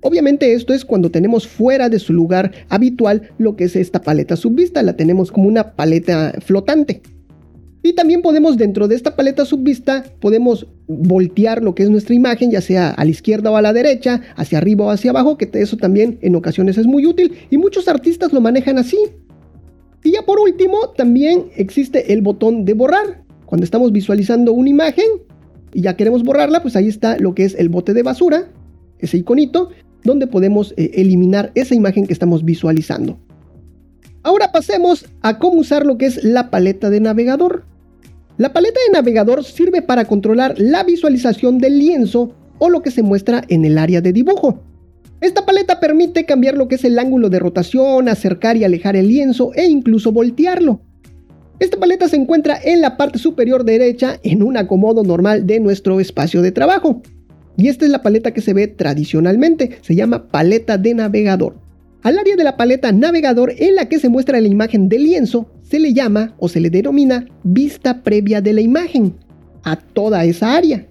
Obviamente 0.00 0.52
esto 0.52 0.74
es 0.74 0.84
cuando 0.84 1.10
tenemos 1.10 1.48
fuera 1.48 1.88
de 1.88 1.98
su 1.98 2.12
lugar 2.12 2.52
habitual 2.68 3.30
lo 3.38 3.56
que 3.56 3.64
es 3.64 3.76
esta 3.76 4.00
paleta 4.00 4.36
subvista, 4.36 4.82
la 4.82 4.96
tenemos 4.96 5.32
como 5.32 5.48
una 5.48 5.72
paleta 5.72 6.34
flotante. 6.44 7.02
Y 7.82 7.92
también 7.92 8.22
podemos 8.22 8.56
dentro 8.56 8.88
de 8.88 8.96
esta 8.96 9.14
paleta 9.14 9.44
subvista, 9.44 10.04
podemos 10.20 10.66
voltear 10.88 11.62
lo 11.62 11.74
que 11.74 11.84
es 11.84 11.90
nuestra 11.90 12.14
imagen, 12.14 12.50
ya 12.50 12.60
sea 12.60 12.90
a 12.90 13.04
la 13.04 13.10
izquierda 13.10 13.50
o 13.50 13.56
a 13.56 13.62
la 13.62 13.72
derecha, 13.72 14.20
hacia 14.36 14.58
arriba 14.58 14.84
o 14.84 14.90
hacia 14.90 15.10
abajo, 15.10 15.38
que 15.38 15.48
eso 15.54 15.76
también 15.76 16.18
en 16.22 16.34
ocasiones 16.34 16.76
es 16.76 16.86
muy 16.86 17.06
útil 17.06 17.38
y 17.50 17.58
muchos 17.58 17.86
artistas 17.86 18.32
lo 18.32 18.40
manejan 18.40 18.78
así. 18.78 18.98
Y 20.02 20.12
ya 20.12 20.22
por 20.22 20.40
último, 20.40 20.90
también 20.96 21.46
existe 21.56 22.12
el 22.12 22.22
botón 22.22 22.64
de 22.64 22.74
borrar. 22.74 23.22
Cuando 23.46 23.64
estamos 23.64 23.92
visualizando 23.92 24.52
una 24.52 24.68
imagen 24.68 25.06
y 25.72 25.82
ya 25.82 25.96
queremos 25.96 26.22
borrarla, 26.22 26.62
pues 26.62 26.76
ahí 26.76 26.88
está 26.88 27.16
lo 27.18 27.34
que 27.34 27.44
es 27.44 27.54
el 27.54 27.68
bote 27.68 27.94
de 27.94 28.02
basura, 28.02 28.50
ese 28.98 29.18
iconito, 29.18 29.70
donde 30.04 30.26
podemos 30.26 30.74
eh, 30.76 30.90
eliminar 30.94 31.52
esa 31.54 31.74
imagen 31.74 32.06
que 32.06 32.12
estamos 32.12 32.44
visualizando. 32.44 33.18
Ahora 34.22 34.52
pasemos 34.52 35.06
a 35.22 35.38
cómo 35.38 35.60
usar 35.60 35.86
lo 35.86 35.96
que 35.96 36.06
es 36.06 36.22
la 36.24 36.50
paleta 36.50 36.90
de 36.90 37.00
navegador. 37.00 37.64
La 38.38 38.52
paleta 38.52 38.78
de 38.86 38.92
navegador 38.92 39.42
sirve 39.42 39.82
para 39.82 40.04
controlar 40.04 40.54
la 40.58 40.84
visualización 40.84 41.58
del 41.58 41.76
lienzo 41.76 42.36
o 42.60 42.70
lo 42.70 42.82
que 42.82 42.92
se 42.92 43.02
muestra 43.02 43.42
en 43.48 43.64
el 43.64 43.76
área 43.76 44.00
de 44.00 44.12
dibujo. 44.12 44.62
Esta 45.20 45.44
paleta 45.44 45.80
permite 45.80 46.24
cambiar 46.24 46.56
lo 46.56 46.68
que 46.68 46.76
es 46.76 46.84
el 46.84 47.00
ángulo 47.00 47.30
de 47.30 47.40
rotación, 47.40 48.08
acercar 48.08 48.56
y 48.56 48.62
alejar 48.62 48.94
el 48.94 49.08
lienzo 49.08 49.50
e 49.54 49.66
incluso 49.66 50.12
voltearlo. 50.12 50.80
Esta 51.58 51.80
paleta 51.80 52.08
se 52.08 52.14
encuentra 52.14 52.56
en 52.62 52.80
la 52.80 52.96
parte 52.96 53.18
superior 53.18 53.64
derecha 53.64 54.20
en 54.22 54.44
un 54.44 54.56
acomodo 54.56 55.02
normal 55.02 55.44
de 55.44 55.58
nuestro 55.58 55.98
espacio 55.98 56.40
de 56.40 56.52
trabajo. 56.52 57.02
Y 57.56 57.66
esta 57.66 57.86
es 57.86 57.90
la 57.90 58.02
paleta 58.02 58.30
que 58.30 58.40
se 58.40 58.54
ve 58.54 58.68
tradicionalmente, 58.68 59.78
se 59.82 59.96
llama 59.96 60.28
paleta 60.28 60.78
de 60.78 60.94
navegador. 60.94 61.56
Al 62.04 62.16
área 62.16 62.36
de 62.36 62.44
la 62.44 62.56
paleta 62.56 62.92
navegador 62.92 63.52
en 63.58 63.74
la 63.74 63.88
que 63.88 63.98
se 63.98 64.08
muestra 64.08 64.40
la 64.40 64.46
imagen 64.46 64.88
del 64.88 65.02
lienzo 65.02 65.50
se 65.68 65.78
le 65.78 65.92
llama 65.92 66.34
o 66.38 66.48
se 66.48 66.60
le 66.60 66.70
denomina 66.70 67.26
vista 67.44 68.02
previa 68.02 68.40
de 68.40 68.52
la 68.52 68.60
imagen, 68.60 69.14
a 69.64 69.76
toda 69.76 70.24
esa 70.24 70.56
área. 70.56 70.86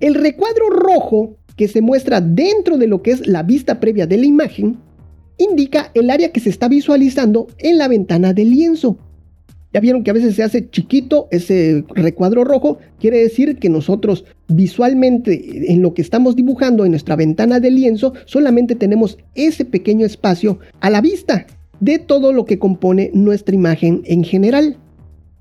El 0.00 0.14
recuadro 0.14 0.68
rojo 0.70 1.36
que 1.56 1.68
se 1.68 1.80
muestra 1.80 2.20
dentro 2.20 2.76
de 2.76 2.86
lo 2.86 3.02
que 3.02 3.12
es 3.12 3.26
la 3.26 3.42
vista 3.42 3.80
previa 3.80 4.06
de 4.06 4.18
la 4.18 4.26
imagen, 4.26 4.78
indica 5.38 5.90
el 5.94 6.10
área 6.10 6.30
que 6.32 6.40
se 6.40 6.50
está 6.50 6.68
visualizando 6.68 7.46
en 7.58 7.78
la 7.78 7.88
ventana 7.88 8.32
del 8.32 8.50
lienzo. 8.50 8.98
Ya 9.72 9.80
vieron 9.80 10.04
que 10.04 10.10
a 10.10 10.14
veces 10.14 10.34
se 10.34 10.42
hace 10.42 10.68
chiquito 10.68 11.28
ese 11.30 11.84
recuadro 11.94 12.44
rojo, 12.44 12.78
quiere 13.00 13.18
decir 13.18 13.56
que 13.56 13.70
nosotros 13.70 14.24
visualmente 14.48 15.72
en 15.72 15.80
lo 15.80 15.94
que 15.94 16.02
estamos 16.02 16.36
dibujando 16.36 16.84
en 16.84 16.90
nuestra 16.90 17.16
ventana 17.16 17.58
del 17.58 17.76
lienzo 17.76 18.12
solamente 18.26 18.74
tenemos 18.74 19.16
ese 19.34 19.64
pequeño 19.64 20.04
espacio 20.04 20.58
a 20.80 20.90
la 20.90 21.00
vista 21.00 21.46
de 21.82 21.98
todo 21.98 22.32
lo 22.32 22.44
que 22.44 22.60
compone 22.60 23.10
nuestra 23.12 23.54
imagen 23.54 24.02
en 24.04 24.22
general. 24.22 24.76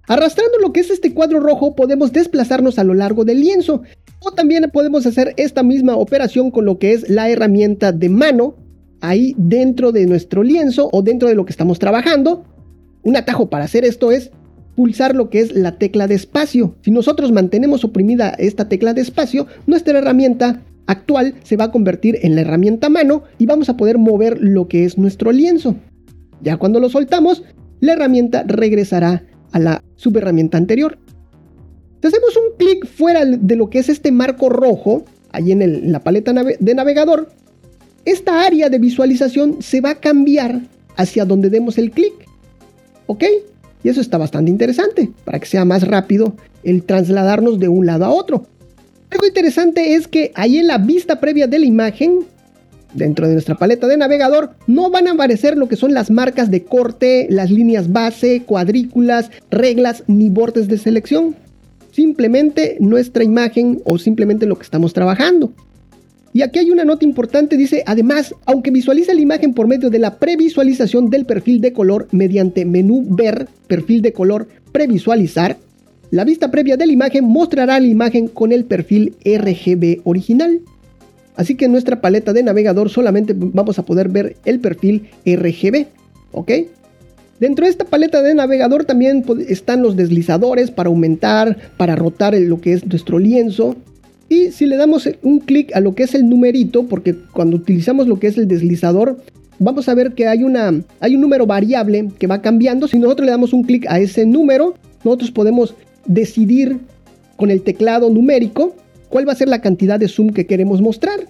Arrastrando 0.08 0.58
lo 0.60 0.74
que 0.74 0.80
es 0.80 0.90
este 0.90 1.14
cuadro 1.14 1.40
rojo 1.40 1.76
podemos 1.76 2.12
desplazarnos 2.12 2.80
a 2.80 2.84
lo 2.84 2.96
largo 2.96 3.24
del 3.24 3.42
lienzo 3.42 3.84
o 4.20 4.32
también 4.32 4.68
podemos 4.74 5.06
hacer 5.06 5.36
esta 5.38 5.62
misma 5.62 5.96
operación 5.96 6.50
con 6.50 6.66
lo 6.66 6.80
que 6.80 6.94
es 6.94 7.10
la 7.10 7.30
herramienta 7.30 7.92
de 7.92 8.10
mano 8.10 8.56
ahí 9.02 9.36
dentro 9.38 9.92
de 9.92 10.08
nuestro 10.08 10.42
lienzo 10.42 10.90
o 10.92 11.04
dentro 11.04 11.30
de 11.30 11.36
lo 11.36 11.46
que 11.46 11.52
estamos 11.52 11.78
trabajando. 11.78 12.44
Un 13.04 13.16
atajo 13.16 13.50
para 13.50 13.66
hacer 13.66 13.86
esto 13.86 14.12
es 14.12 14.32
pulsar 14.76 15.16
lo 15.16 15.30
que 15.30 15.42
es 15.42 15.54
la 15.54 15.78
tecla 15.78 16.08
de 16.08 16.16
espacio. 16.16 16.76
Si 16.82 16.90
nosotros 16.90 17.32
mantenemos 17.32 17.84
oprimida 17.84 18.32
esta 18.32 18.68
tecla 18.68 18.96
de 18.96 19.02
espacio, 19.02 19.46
nuestra 19.68 20.00
herramienta 20.00 20.64
actual 20.88 21.36
se 21.44 21.56
va 21.56 21.66
a 21.66 21.72
convertir 21.72 22.18
en 22.24 22.34
la 22.34 22.42
herramienta 22.42 22.90
mano 22.90 23.24
y 23.38 23.46
vamos 23.46 23.70
a 23.70 23.78
poder 23.78 24.00
mover 24.00 24.42
lo 24.42 24.68
que 24.68 24.86
es 24.86 24.98
nuestro 24.98 25.32
lienzo. 25.32 25.76
Ya 26.42 26.58
cuando 26.58 26.80
lo 26.80 26.90
soltamos, 26.90 27.44
la 27.80 27.94
herramienta 27.94 28.44
regresará 28.46 29.24
a 29.52 29.60
la 29.60 29.84
subherramienta 29.96 30.58
anterior. 30.58 30.98
Si 32.02 32.08
hacemos 32.08 32.36
un 32.36 32.58
clic 32.58 32.88
fuera 32.88 33.26
de 33.26 33.56
lo 33.56 33.70
que 33.70 33.80
es 33.80 33.90
este 33.90 34.12
marco 34.12 34.50
rojo, 34.50 35.06
ahí 35.32 35.52
en, 35.52 35.92
la 35.92 36.00
paleta 36.00 36.34
de 36.34 36.76
navegador, 36.76 37.30
esta 38.06 38.44
área 38.46 38.70
de 38.70 38.80
visualización 38.80 39.62
se 39.62 39.82
va 39.82 39.92
a 39.92 40.00
cambiar 40.00 40.62
hacia 40.96 41.26
donde 41.26 41.50
demos 41.50 41.78
el 41.78 41.92
clic. 41.92 42.14
¿Ok? 43.06 43.24
Y 43.84 43.90
eso 43.90 44.02
está 44.02 44.18
bastante 44.18 44.52
interesante 44.52 45.12
para 45.26 45.40
que 45.40 45.46
sea 45.46 45.66
más 45.66 45.88
rápido 45.88 46.36
el 46.64 46.84
trasladarnos 46.84 47.60
de 47.60 47.68
un 47.68 47.86
lado 47.86 48.06
a 48.06 48.10
otro. 48.10 48.46
Algo 49.10 49.26
interesante 49.28 49.96
es 49.96 50.08
que 50.08 50.32
ahí 50.36 50.58
en 50.58 50.68
la 50.68 50.78
vista 50.78 51.20
previa 51.20 51.48
de 51.48 51.60
la 51.60 51.66
imagen, 51.66 52.26
dentro 52.94 53.28
de 53.28 53.34
nuestra 53.34 53.56
paleta 53.56 53.88
de 53.88 53.98
navegador, 53.98 54.52
no 54.68 54.90
van 54.90 55.08
a 55.08 55.12
aparecer 55.12 55.58
lo 55.58 55.68
que 55.68 55.76
son 55.76 55.94
las 55.94 56.12
marcas 56.12 56.52
de 56.52 56.64
corte, 56.64 57.28
las 57.30 57.52
líneas 57.52 57.92
base, 57.92 58.44
cuadrículas, 58.44 59.32
reglas 59.50 60.04
ni 60.08 60.30
bordes 60.30 60.68
de 60.68 60.78
selección 60.78 61.36
simplemente 61.92 62.78
nuestra 62.80 63.24
imagen 63.24 63.82
o 63.86 63.98
simplemente 63.98 64.46
lo 64.46 64.58
que 64.58 64.64
estamos 64.64 64.94
trabajando. 64.94 65.52
Y 66.34 66.44
aquí 66.44 66.60
hay 66.60 66.72
una 66.72 66.86
nota 66.86 67.04
importante, 67.04 67.58
dice, 67.58 67.84
además, 67.86 68.34
aunque 68.46 68.72
visualiza 68.72 69.14
la 69.14 69.20
imagen 69.20 69.54
por 69.54 69.68
medio 69.68 69.90
de 69.90 70.00
la 70.00 70.18
previsualización 70.18 71.10
del 71.10 71.26
perfil 71.26 71.60
de 71.60 71.74
color 71.74 72.08
mediante 72.12 72.64
menú 72.64 73.06
ver, 73.06 73.50
perfil 73.68 74.02
de 74.02 74.14
color, 74.14 74.48
previsualizar, 74.72 75.58
la 76.10 76.24
vista 76.24 76.50
previa 76.50 76.78
de 76.78 76.88
la 76.88 76.94
imagen 76.94 77.26
mostrará 77.26 77.80
la 77.80 77.88
imagen 77.88 78.28
con 78.28 78.54
el 78.54 78.64
perfil 78.64 79.16
RGB 79.26 80.02
original. 80.06 80.62
Así 81.36 81.56
que 81.56 81.66
en 81.66 81.72
nuestra 81.72 82.02
paleta 82.02 82.34
de 82.34 82.44
navegador 82.44 82.90
solamente 82.90 83.34
vamos 83.36 83.80
a 83.80 83.86
poder 83.86 84.10
ver 84.10 84.36
el 84.46 84.60
perfil 84.60 85.10
RGB, 85.26 85.86
¿ok? 86.32 86.52
Dentro 87.40 87.66
de 87.66 87.72
esta 87.72 87.86
paleta 87.86 88.22
de 88.22 88.36
navegador 88.36 88.86
también 88.86 89.26
están 89.48 89.82
los 89.82 89.96
deslizadores 89.96 90.70
para 90.70 90.90
aumentar, 90.90 91.58
para 91.76 91.96
rotar 91.96 92.36
lo 92.36 92.62
que 92.62 92.74
es 92.74 92.86
nuestro 92.86 93.18
lienzo. 93.18 93.76
Y 94.30 94.52
si 94.52 94.68
le 94.68 94.78
damos 94.78 95.10
un 95.24 95.40
clic 95.40 95.76
a 95.76 95.80
lo 95.80 95.96
que 95.96 96.04
es 96.04 96.14
el 96.14 96.30
numerito, 96.30 96.86
porque 96.86 97.16
cuando 97.34 97.58
utilizamos 97.58 98.08
lo 98.08 98.20
que 98.20 98.28
es 98.28 98.38
el 98.38 98.48
deslizador, 98.48 99.18
vamos 99.58 99.90
a 99.90 99.96
ver 99.96 100.14
que 100.14 100.28
hay, 100.28 100.44
una, 100.44 100.72
hay 101.00 101.16
un 101.16 101.22
número 101.22 101.48
variable 101.48 102.10
que 102.20 102.28
va 102.28 102.44
cambiando. 102.44 102.88
Si 102.88 103.00
nosotros 103.00 103.26
le 103.26 103.32
damos 103.32 103.54
un 103.54 103.64
clic 103.64 103.88
a 103.90 104.00
ese 104.00 104.26
número, 104.26 104.76
nosotros 105.04 105.32
podemos 105.32 105.74
decidir 106.06 106.78
con 107.38 107.50
el 107.50 107.64
teclado 107.64 108.10
numérico 108.12 108.76
cuál 109.12 109.28
va 109.28 109.34
a 109.34 109.36
ser 109.36 109.50
la 109.50 109.62
cantidad 109.62 110.00
de 110.00 110.08
zoom 110.08 110.32
que 110.32 110.48
queremos 110.48 110.82
mostrar. 110.82 111.28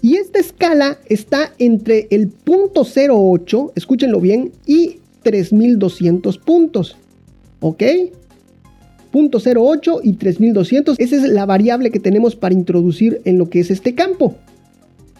Y 0.00 0.16
esta 0.16 0.38
escala 0.38 0.98
está 1.08 1.52
entre 1.58 2.06
el 2.10 2.28
punto 2.28 2.84
08, 2.84 3.72
escúchenlo 3.74 4.20
bien, 4.20 4.52
y 4.66 4.98
3200 5.22 6.38
puntos. 6.38 6.96
¿Ok? 7.60 7.82
Punto 9.10 9.38
08 9.38 10.00
y 10.02 10.14
3200. 10.14 10.98
Esa 10.98 11.16
es 11.16 11.22
la 11.22 11.46
variable 11.46 11.90
que 11.90 12.00
tenemos 12.00 12.36
para 12.36 12.54
introducir 12.54 13.20
en 13.24 13.38
lo 13.38 13.48
que 13.48 13.60
es 13.60 13.70
este 13.70 13.94
campo. 13.94 14.34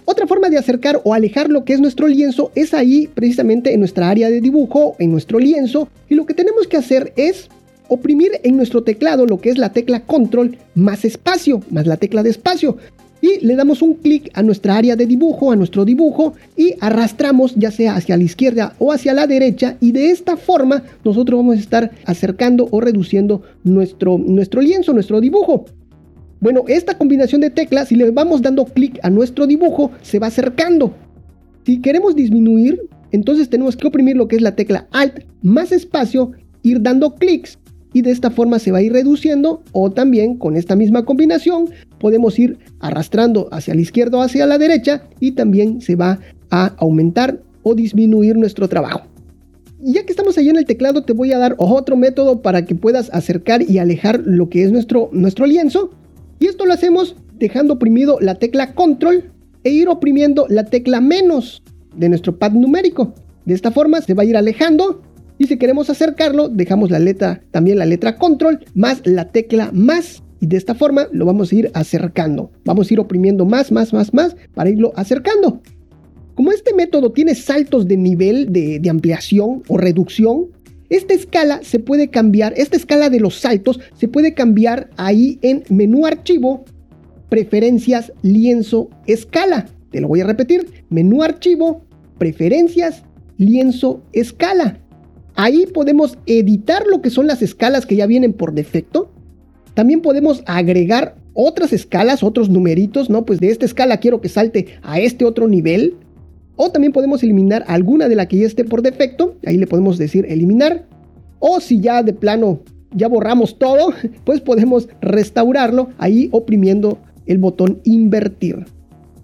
Otra 0.04 0.26
forma 0.26 0.50
de 0.50 0.58
acercar 0.58 1.00
o 1.04 1.14
alejar 1.14 1.48
lo 1.48 1.64
que 1.64 1.74
es 1.74 1.80
nuestro 1.80 2.08
lienzo 2.08 2.50
es 2.54 2.74
ahí 2.74 3.08
precisamente 3.14 3.72
en 3.72 3.80
nuestra 3.80 4.10
área 4.10 4.28
de 4.28 4.40
dibujo, 4.40 4.96
en 4.98 5.12
nuestro 5.12 5.38
lienzo. 5.38 5.88
Y 6.08 6.16
lo 6.16 6.26
que 6.26 6.34
tenemos 6.34 6.66
que 6.66 6.76
hacer 6.76 7.12
es 7.16 7.48
oprimir 7.92 8.32
en 8.42 8.56
nuestro 8.56 8.82
teclado 8.82 9.26
lo 9.26 9.40
que 9.40 9.50
es 9.50 9.58
la 9.58 9.72
tecla 9.72 10.00
control 10.00 10.56
más 10.74 11.04
espacio, 11.04 11.62
más 11.70 11.86
la 11.86 11.96
tecla 11.98 12.22
de 12.22 12.30
espacio 12.30 12.78
y 13.22 13.38
le 13.46 13.54
damos 13.54 13.80
un 13.82 13.94
clic 13.94 14.30
a 14.34 14.42
nuestra 14.42 14.76
área 14.76 14.96
de 14.96 15.06
dibujo, 15.06 15.52
a 15.52 15.56
nuestro 15.56 15.84
dibujo 15.84 16.34
y 16.56 16.74
arrastramos 16.80 17.54
ya 17.54 17.70
sea 17.70 17.94
hacia 17.94 18.16
la 18.16 18.24
izquierda 18.24 18.74
o 18.78 18.92
hacia 18.92 19.14
la 19.14 19.26
derecha 19.26 19.76
y 19.80 19.92
de 19.92 20.10
esta 20.10 20.36
forma 20.36 20.82
nosotros 21.04 21.38
vamos 21.38 21.56
a 21.56 21.60
estar 21.60 21.90
acercando 22.04 22.66
o 22.70 22.80
reduciendo 22.80 23.42
nuestro, 23.62 24.18
nuestro 24.18 24.60
lienzo, 24.60 24.92
nuestro 24.92 25.20
dibujo. 25.20 25.66
Bueno, 26.40 26.64
esta 26.66 26.98
combinación 26.98 27.40
de 27.40 27.50
teclas, 27.50 27.88
si 27.88 27.94
le 27.94 28.10
vamos 28.10 28.42
dando 28.42 28.64
clic 28.64 28.98
a 29.04 29.10
nuestro 29.10 29.46
dibujo, 29.46 29.92
se 30.02 30.18
va 30.18 30.26
acercando. 30.26 30.92
Si 31.64 31.80
queremos 31.80 32.16
disminuir, 32.16 32.80
entonces 33.12 33.48
tenemos 33.48 33.76
que 33.76 33.86
oprimir 33.86 34.16
lo 34.16 34.26
que 34.26 34.34
es 34.34 34.42
la 34.42 34.56
tecla 34.56 34.88
Alt 34.90 35.20
más 35.42 35.70
espacio, 35.70 36.32
ir 36.64 36.82
dando 36.82 37.14
clics 37.14 37.58
y 37.92 38.02
de 38.02 38.10
esta 38.10 38.30
forma 38.30 38.58
se 38.58 38.72
va 38.72 38.78
a 38.78 38.82
ir 38.82 38.92
reduciendo 38.92 39.62
o 39.72 39.90
también 39.90 40.36
con 40.36 40.56
esta 40.56 40.76
misma 40.76 41.04
combinación 41.04 41.68
podemos 41.98 42.38
ir 42.38 42.58
arrastrando 42.80 43.48
hacia 43.52 43.74
la 43.74 43.80
izquierda 43.80 44.18
o 44.18 44.22
hacia 44.22 44.46
la 44.46 44.58
derecha 44.58 45.04
y 45.20 45.32
también 45.32 45.80
se 45.80 45.96
va 45.96 46.18
a 46.50 46.74
aumentar 46.78 47.40
o 47.62 47.74
disminuir 47.74 48.36
nuestro 48.36 48.68
trabajo. 48.68 49.02
Ya 49.80 50.04
que 50.04 50.12
estamos 50.12 50.38
allí 50.38 50.48
en 50.48 50.56
el 50.56 50.64
teclado 50.64 51.02
te 51.02 51.12
voy 51.12 51.32
a 51.32 51.38
dar 51.38 51.56
otro 51.58 51.96
método 51.96 52.40
para 52.40 52.64
que 52.64 52.74
puedas 52.74 53.10
acercar 53.12 53.62
y 53.62 53.78
alejar 53.78 54.20
lo 54.24 54.48
que 54.48 54.64
es 54.64 54.72
nuestro, 54.72 55.10
nuestro 55.12 55.46
lienzo 55.46 55.90
y 56.38 56.46
esto 56.46 56.66
lo 56.66 56.72
hacemos 56.72 57.16
dejando 57.38 57.74
oprimido 57.74 58.18
la 58.20 58.36
tecla 58.36 58.74
control 58.74 59.30
e 59.64 59.70
ir 59.70 59.88
oprimiendo 59.88 60.46
la 60.48 60.64
tecla 60.64 61.00
menos 61.00 61.62
de 61.96 62.08
nuestro 62.08 62.36
pad 62.36 62.52
numérico. 62.52 63.14
De 63.44 63.54
esta 63.54 63.70
forma 63.70 64.00
se 64.00 64.14
va 64.14 64.22
a 64.22 64.26
ir 64.26 64.36
alejando 64.36 65.02
y 65.42 65.48
si 65.48 65.56
queremos 65.56 65.90
acercarlo, 65.90 66.48
dejamos 66.48 66.92
la 66.92 67.00
letra, 67.00 67.42
también 67.50 67.76
la 67.76 67.84
letra 67.84 68.16
control, 68.16 68.64
más 68.74 69.02
la 69.04 69.32
tecla 69.32 69.70
más. 69.72 70.22
Y 70.40 70.46
de 70.46 70.56
esta 70.56 70.76
forma 70.76 71.08
lo 71.10 71.26
vamos 71.26 71.50
a 71.50 71.56
ir 71.56 71.70
acercando. 71.74 72.52
Vamos 72.64 72.88
a 72.88 72.94
ir 72.94 73.00
oprimiendo 73.00 73.44
más, 73.44 73.72
más, 73.72 73.92
más, 73.92 74.14
más 74.14 74.36
para 74.54 74.70
irlo 74.70 74.92
acercando. 74.94 75.60
Como 76.36 76.52
este 76.52 76.74
método 76.74 77.10
tiene 77.10 77.34
saltos 77.34 77.88
de 77.88 77.96
nivel 77.96 78.52
de, 78.52 78.78
de 78.78 78.88
ampliación 78.88 79.64
o 79.66 79.78
reducción, 79.78 80.46
esta 80.90 81.12
escala 81.12 81.58
se 81.64 81.80
puede 81.80 82.06
cambiar, 82.06 82.54
esta 82.56 82.76
escala 82.76 83.10
de 83.10 83.18
los 83.18 83.40
saltos 83.40 83.80
se 83.94 84.06
puede 84.06 84.34
cambiar 84.34 84.90
ahí 84.96 85.40
en 85.42 85.64
menú 85.70 86.06
archivo, 86.06 86.64
preferencias, 87.30 88.12
lienzo, 88.22 88.90
escala. 89.08 89.66
Te 89.90 90.00
lo 90.00 90.06
voy 90.06 90.20
a 90.20 90.24
repetir, 90.24 90.84
menú 90.88 91.24
archivo, 91.24 91.82
preferencias, 92.18 93.02
lienzo, 93.38 94.04
escala. 94.12 94.81
Ahí 95.42 95.66
podemos 95.66 96.18
editar 96.26 96.84
lo 96.86 97.02
que 97.02 97.10
son 97.10 97.26
las 97.26 97.42
escalas 97.42 97.84
que 97.84 97.96
ya 97.96 98.06
vienen 98.06 98.32
por 98.32 98.54
defecto. 98.54 99.10
También 99.74 100.00
podemos 100.00 100.44
agregar 100.46 101.16
otras 101.34 101.72
escalas, 101.72 102.22
otros 102.22 102.48
numeritos, 102.48 103.10
¿no? 103.10 103.24
Pues 103.26 103.40
de 103.40 103.50
esta 103.50 103.64
escala 103.64 103.96
quiero 103.96 104.20
que 104.20 104.28
salte 104.28 104.78
a 104.82 105.00
este 105.00 105.24
otro 105.24 105.48
nivel. 105.48 105.96
O 106.54 106.70
también 106.70 106.92
podemos 106.92 107.24
eliminar 107.24 107.64
alguna 107.66 108.08
de 108.08 108.14
la 108.14 108.28
que 108.28 108.36
ya 108.36 108.46
esté 108.46 108.62
por 108.64 108.82
defecto. 108.82 109.34
Ahí 109.44 109.56
le 109.56 109.66
podemos 109.66 109.98
decir 109.98 110.26
eliminar. 110.28 110.86
O 111.40 111.58
si 111.58 111.80
ya 111.80 112.04
de 112.04 112.12
plano 112.12 112.60
ya 112.94 113.08
borramos 113.08 113.58
todo, 113.58 113.92
pues 114.24 114.40
podemos 114.40 114.88
restaurarlo 115.00 115.88
ahí 115.98 116.28
oprimiendo 116.30 116.98
el 117.26 117.38
botón 117.38 117.80
invertir 117.82 118.64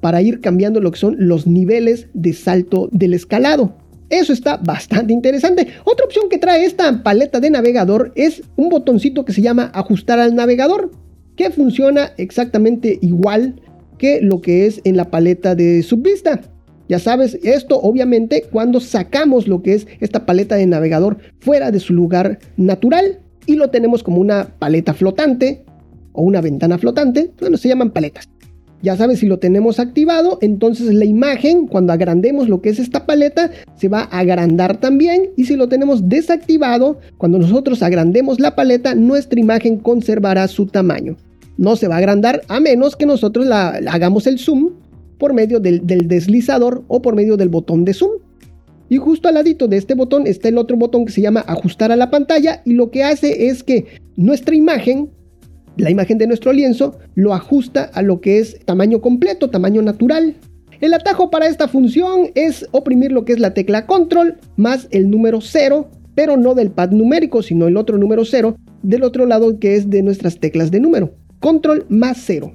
para 0.01 0.21
ir 0.21 0.41
cambiando 0.41 0.81
lo 0.81 0.91
que 0.91 0.99
son 0.99 1.15
los 1.17 1.47
niveles 1.47 2.09
de 2.13 2.33
salto 2.33 2.89
del 2.91 3.15
escalado. 3.15 3.73
Eso 4.11 4.33
está 4.33 4.57
bastante 4.57 5.13
interesante. 5.13 5.69
Otra 5.85 6.07
opción 6.07 6.29
que 6.29 6.39
trae 6.39 6.65
esta 6.65 7.03
paleta 7.03 7.41
de 7.41 7.51
navegador 7.51 8.13
es 8.15 8.43
un 8.57 8.69
botoncito 8.69 9.25
que 9.25 9.33
se 9.33 9.43
llama 9.43 9.71
ajustar 9.75 10.19
al 10.19 10.35
navegador, 10.35 10.91
que 11.37 11.51
funciona 11.51 12.13
exactamente 12.17 12.99
igual 13.03 13.61
que 13.99 14.21
lo 14.23 14.41
que 14.41 14.67
es 14.67 14.81
en 14.85 14.97
la 14.97 15.11
paleta 15.11 15.55
de 15.55 15.83
subvista. 15.83 16.41
Ya 16.89 16.99
sabes, 16.99 17.39
esto 17.43 17.79
obviamente 17.79 18.45
cuando 18.51 18.81
sacamos 18.81 19.47
lo 19.47 19.63
que 19.63 19.75
es 19.75 19.87
esta 20.01 20.25
paleta 20.25 20.57
de 20.57 20.67
navegador 20.67 21.19
fuera 21.39 21.71
de 21.71 21.81
su 21.81 21.93
lugar 21.93 22.39
natural 22.57 23.21
y 23.45 23.57
lo 23.57 23.69
tenemos 23.69 24.03
como 24.03 24.21
una 24.21 24.55
paleta 24.59 24.95
flotante 24.95 25.65
o 26.13 26.23
una 26.23 26.41
ventana 26.41 26.79
flotante, 26.79 27.31
bueno, 27.41 27.59
se 27.59 27.69
llaman 27.69 27.91
paletas. 27.91 28.29
Ya 28.81 28.97
sabes, 28.97 29.19
si 29.19 29.27
lo 29.27 29.39
tenemos 29.39 29.81
activado, 29.81 30.39
entonces 30.41 30.95
la 30.95 31.05
imagen, 31.05 31.67
cuando 31.67 31.93
agrandemos 31.93 32.49
lo 32.49 32.61
que 32.61 32.69
es 32.69 32.79
esta 32.79 33.07
paleta, 33.07 33.51
se 33.77 33.89
va 33.89 34.03
a 34.03 34.21
agrandar 34.21 34.79
también. 34.79 35.31
Y 35.37 35.47
si 35.47 35.57
lo 35.57 35.69
tenemos 35.69 36.09
desactivado, 36.09 36.99
cuando 37.17 37.39
nosotros 37.39 37.83
agrandemos 37.83 38.39
la 38.39 38.55
paleta, 38.55 38.95
nuestra 38.95 39.41
imagen 39.41 39.79
conservará 39.79 40.47
su 40.47 40.67
tamaño. 40.67 41.17
No 41.57 41.75
se 41.75 41.89
va 41.89 41.97
a 41.97 41.99
agrandar 41.99 42.43
a 42.47 42.61
menos 42.61 42.95
que 42.95 43.05
nosotros 43.05 43.47
la, 43.47 43.81
hagamos 43.91 44.29
el 44.29 44.39
zoom 44.39 44.71
por 45.19 45.35
medio 45.35 45.59
del, 45.59 45.85
del 45.85 46.07
deslizador 46.07 46.85
o 46.87 47.03
por 47.03 47.17
medio 47.17 47.37
del 47.37 47.49
botón 47.49 47.85
de 47.85 47.95
zoom. 47.95 48.13
Y 48.89 48.97
justo 48.99 49.29
al 49.29 49.35
ladito 49.35 49.67
de 49.67 49.77
este 49.77 49.95
botón 49.95 50.27
está 50.29 50.49
el 50.49 50.57
otro 50.57 50.77
botón 50.77 51.05
que 51.05 51.13
se 51.13 51.21
llama 51.21 51.45
ajustar 51.47 51.91
a 51.91 51.97
la 51.97 52.11
pantalla 52.11 52.63
y 52.65 52.75
lo 52.75 52.91
que 52.91 53.03
hace 53.03 53.49
es 53.49 53.63
que 53.63 53.87
nuestra 54.17 54.55
imagen 54.55 55.11
la 55.79 55.91
imagen 55.91 56.19
de 56.19 56.27
nuestro 56.27 56.53
lienzo 56.53 56.99
lo 57.15 57.35
ajusta 57.35 57.85
a 57.95 58.03
lo 58.03 58.21
que 58.21 58.39
es 58.39 58.59
tamaño 58.65 59.01
completo, 59.01 59.49
tamaño 59.49 59.81
natural. 59.81 60.35
El 60.81 60.93
atajo 60.95 61.31
para 61.31 61.47
esta 61.47 61.69
función 61.69 62.31
es 62.35 62.67
oprimir 62.73 63.13
lo 63.13 63.25
que 63.25 63.33
es 63.33 63.41
la 63.41 63.55
tecla 63.55 63.87
control 63.87 64.37
más 64.57 64.89
el 64.91 65.11
número 65.11 65.41
0, 65.41 65.89
pero 66.15 66.37
no 66.37 66.55
del 66.55 66.71
pad 66.71 66.91
numérico, 66.91 67.43
sino 67.43 67.67
el 67.67 67.77
otro 67.77 67.97
número 67.97 68.25
0 68.25 68.57
del 68.83 69.03
otro 69.03 69.27
lado 69.27 69.59
que 69.59 69.77
es 69.77 69.89
de 69.89 70.03
nuestras 70.03 70.39
teclas 70.39 70.71
de 70.71 70.81
número. 70.81 71.15
Control 71.41 71.87
más 71.89 72.19
0. 72.27 72.53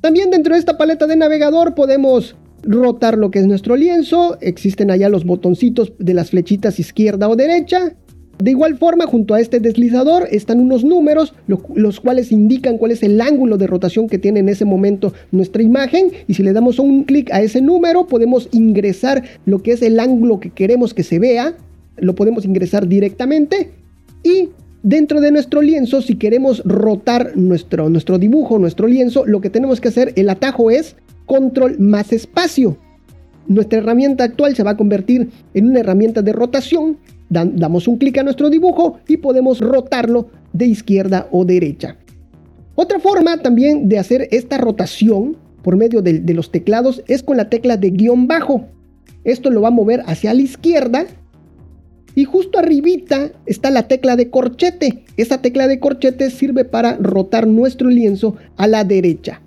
También 0.00 0.30
dentro 0.30 0.54
de 0.54 0.60
esta 0.60 0.76
paleta 0.76 1.06
de 1.06 1.16
navegador 1.16 1.74
podemos 1.74 2.36
rotar 2.62 3.16
lo 3.16 3.30
que 3.30 3.38
es 3.38 3.46
nuestro 3.46 3.76
lienzo. 3.76 4.38
Existen 4.40 4.90
allá 4.90 5.08
los 5.08 5.24
botoncitos 5.24 5.92
de 5.98 6.14
las 6.14 6.30
flechitas 6.30 6.78
izquierda 6.78 7.28
o 7.28 7.36
derecha. 7.36 7.94
De 8.38 8.50
igual 8.50 8.76
forma, 8.78 9.06
junto 9.06 9.34
a 9.34 9.40
este 9.40 9.60
deslizador 9.60 10.26
están 10.30 10.60
unos 10.60 10.84
números, 10.84 11.34
los 11.46 12.00
cuales 12.00 12.32
indican 12.32 12.78
cuál 12.78 12.90
es 12.90 13.02
el 13.02 13.20
ángulo 13.20 13.56
de 13.58 13.66
rotación 13.66 14.08
que 14.08 14.18
tiene 14.18 14.40
en 14.40 14.48
ese 14.48 14.64
momento 14.64 15.12
nuestra 15.30 15.62
imagen. 15.62 16.10
Y 16.26 16.34
si 16.34 16.42
le 16.42 16.52
damos 16.52 16.78
un 16.78 17.04
clic 17.04 17.30
a 17.32 17.42
ese 17.42 17.60
número, 17.60 18.06
podemos 18.06 18.48
ingresar 18.52 19.22
lo 19.46 19.62
que 19.62 19.72
es 19.72 19.82
el 19.82 20.00
ángulo 20.00 20.40
que 20.40 20.50
queremos 20.50 20.94
que 20.94 21.04
se 21.04 21.18
vea. 21.18 21.54
Lo 21.96 22.14
podemos 22.14 22.44
ingresar 22.44 22.88
directamente. 22.88 23.70
Y 24.24 24.48
dentro 24.82 25.20
de 25.20 25.30
nuestro 25.30 25.62
lienzo, 25.62 26.02
si 26.02 26.16
queremos 26.16 26.62
rotar 26.64 27.36
nuestro, 27.36 27.88
nuestro 27.88 28.18
dibujo, 28.18 28.58
nuestro 28.58 28.88
lienzo, 28.88 29.24
lo 29.26 29.40
que 29.40 29.50
tenemos 29.50 29.80
que 29.80 29.88
hacer, 29.88 30.12
el 30.16 30.28
atajo 30.28 30.70
es 30.70 30.96
control 31.26 31.78
más 31.78 32.12
espacio. 32.12 32.76
Nuestra 33.46 33.78
herramienta 33.78 34.24
actual 34.24 34.56
se 34.56 34.62
va 34.62 34.72
a 34.72 34.76
convertir 34.76 35.28
en 35.52 35.66
una 35.66 35.80
herramienta 35.80 36.22
de 36.22 36.32
rotación 36.32 36.96
damos 37.28 37.88
un 37.88 37.96
clic 37.96 38.18
a 38.18 38.22
nuestro 38.22 38.50
dibujo 38.50 38.98
y 39.08 39.16
podemos 39.16 39.60
rotarlo 39.60 40.28
de 40.52 40.66
izquierda 40.66 41.28
o 41.30 41.44
derecha. 41.44 41.96
Otra 42.76 42.98
forma 42.98 43.38
también 43.38 43.88
de 43.88 43.98
hacer 43.98 44.28
esta 44.30 44.58
rotación 44.58 45.36
por 45.62 45.76
medio 45.76 46.02
de, 46.02 46.22
los 46.34 46.50
teclados 46.50 47.02
es 47.06 47.22
con 47.22 47.36
la 47.36 47.48
tecla 47.48 47.76
de 47.76 47.90
guion 47.90 48.26
bajo. 48.26 48.66
Esto 49.24 49.50
lo 49.50 49.62
va 49.62 49.68
a 49.68 49.72
mover 49.72 50.02
hacia 50.06 50.34
la 50.34 50.42
izquierda 50.42 51.06
y 52.14 52.24
justo 52.24 52.58
arribita 52.58 53.30
está 53.46 53.70
la 53.70 53.88
tecla 53.88 54.16
de 54.16 54.28
corchete. 54.28 55.04
Esa 55.16 55.40
tecla 55.40 55.66
de 55.66 55.80
corchete 55.80 56.30
sirve 56.30 56.64
para 56.64 56.96
rotar 56.96 57.46
nuestro 57.46 57.88
lienzo 57.88 58.36
a 58.56 58.66
la 58.66 58.84
derecha. 58.84 59.40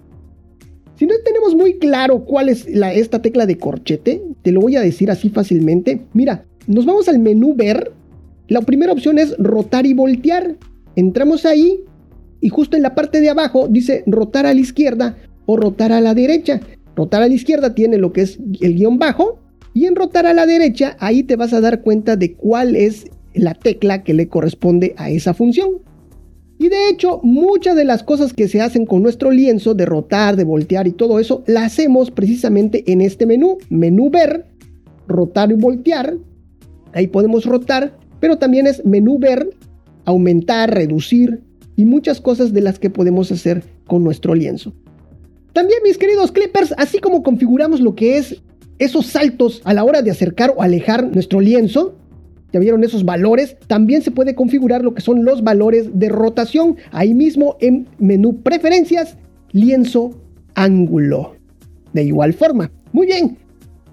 Si 0.97 1.05
no 1.05 1.13
tenemos 1.23 1.53
muy 1.53 1.77
claro 1.77 2.25
cuál 2.25 2.49
es 2.49 2.67
la, 2.67 2.91
esta 2.91 3.21
tecla 3.21 3.45
de 3.45 3.59
corchete, 3.59 4.23
te 4.41 4.51
lo 4.51 4.61
voy 4.61 4.77
a 4.77 4.81
decir 4.81 5.11
así 5.11 5.29
fácilmente. 5.29 6.01
Mira, 6.13 6.46
nos 6.67 6.85
vamos 6.85 7.07
al 7.07 7.19
menú 7.19 7.55
ver. 7.55 7.91
La 8.47 8.61
primera 8.61 8.91
opción 8.91 9.17
es 9.17 9.35
rotar 9.37 9.85
y 9.85 9.93
voltear. 9.93 10.55
Entramos 10.95 11.45
ahí 11.45 11.81
y 12.39 12.49
justo 12.49 12.77
en 12.77 12.83
la 12.83 12.95
parte 12.95 13.19
de 13.19 13.29
abajo 13.29 13.67
dice 13.67 14.03
rotar 14.05 14.45
a 14.45 14.53
la 14.53 14.59
izquierda 14.59 15.17
o 15.45 15.57
rotar 15.57 15.91
a 15.91 16.01
la 16.01 16.13
derecha. 16.13 16.59
Rotar 16.95 17.23
a 17.23 17.27
la 17.27 17.33
izquierda 17.33 17.73
tiene 17.73 17.97
lo 17.97 18.13
que 18.13 18.21
es 18.21 18.39
el 18.61 18.75
guion 18.75 18.99
bajo 18.99 19.39
y 19.73 19.85
en 19.85 19.95
rotar 19.95 20.25
a 20.25 20.33
la 20.33 20.45
derecha 20.45 20.97
ahí 20.99 21.23
te 21.23 21.35
vas 21.35 21.53
a 21.53 21.61
dar 21.61 21.81
cuenta 21.81 22.15
de 22.15 22.33
cuál 22.33 22.75
es 22.75 23.05
la 23.33 23.53
tecla 23.53 24.03
que 24.03 24.13
le 24.13 24.27
corresponde 24.27 24.93
a 24.97 25.09
esa 25.09 25.33
función. 25.33 25.81
Y 26.59 26.69
de 26.69 26.89
hecho, 26.89 27.19
muchas 27.21 27.75
de 27.75 27.85
las 27.85 28.01
cosas 28.01 28.33
que 28.33 28.47
se 28.47 28.61
hacen 28.61 28.87
con 28.87 29.03
nuestro 29.03 29.29
lienzo 29.29 29.75
de 29.75 29.85
rotar, 29.85 30.35
de 30.35 30.43
voltear 30.43 30.87
y 30.87 30.91
todo 30.91 31.19
eso, 31.19 31.43
la 31.45 31.65
hacemos 31.65 32.09
precisamente 32.09 32.91
en 32.91 33.01
este 33.01 33.27
menú, 33.27 33.59
menú 33.69 34.09
ver, 34.09 34.45
rotar 35.07 35.51
y 35.51 35.55
voltear, 35.55 36.17
Ahí 36.93 37.07
podemos 37.07 37.45
rotar, 37.45 37.97
pero 38.19 38.37
también 38.37 38.67
es 38.67 38.85
menú 38.85 39.19
ver, 39.19 39.49
aumentar, 40.05 40.73
reducir 40.73 41.41
y 41.75 41.85
muchas 41.85 42.21
cosas 42.21 42.53
de 42.53 42.61
las 42.61 42.79
que 42.79 42.89
podemos 42.89 43.31
hacer 43.31 43.63
con 43.85 44.03
nuestro 44.03 44.33
lienzo. 44.33 44.73
También 45.53 45.79
mis 45.83 45.97
queridos 45.97 46.31
clippers, 46.31 46.73
así 46.77 46.99
como 46.99 47.23
configuramos 47.23 47.81
lo 47.81 47.95
que 47.95 48.17
es 48.17 48.41
esos 48.79 49.07
saltos 49.07 49.61
a 49.63 49.73
la 49.73 49.83
hora 49.83 50.01
de 50.01 50.11
acercar 50.11 50.53
o 50.55 50.61
alejar 50.61 51.11
nuestro 51.13 51.39
lienzo, 51.39 51.95
ya 52.53 52.59
vieron 52.59 52.83
esos 52.83 53.03
valores, 53.03 53.57
también 53.67 54.01
se 54.01 54.11
puede 54.11 54.35
configurar 54.35 54.83
lo 54.83 54.93
que 54.93 55.01
son 55.01 55.25
los 55.25 55.43
valores 55.43 55.89
de 55.93 56.09
rotación, 56.09 56.77
ahí 56.91 57.13
mismo 57.13 57.57
en 57.59 57.87
menú 57.99 58.41
preferencias, 58.41 59.17
lienzo, 59.51 60.21
ángulo. 60.55 61.35
De 61.93 62.03
igual 62.03 62.33
forma. 62.33 62.71
Muy 62.91 63.07
bien, 63.07 63.37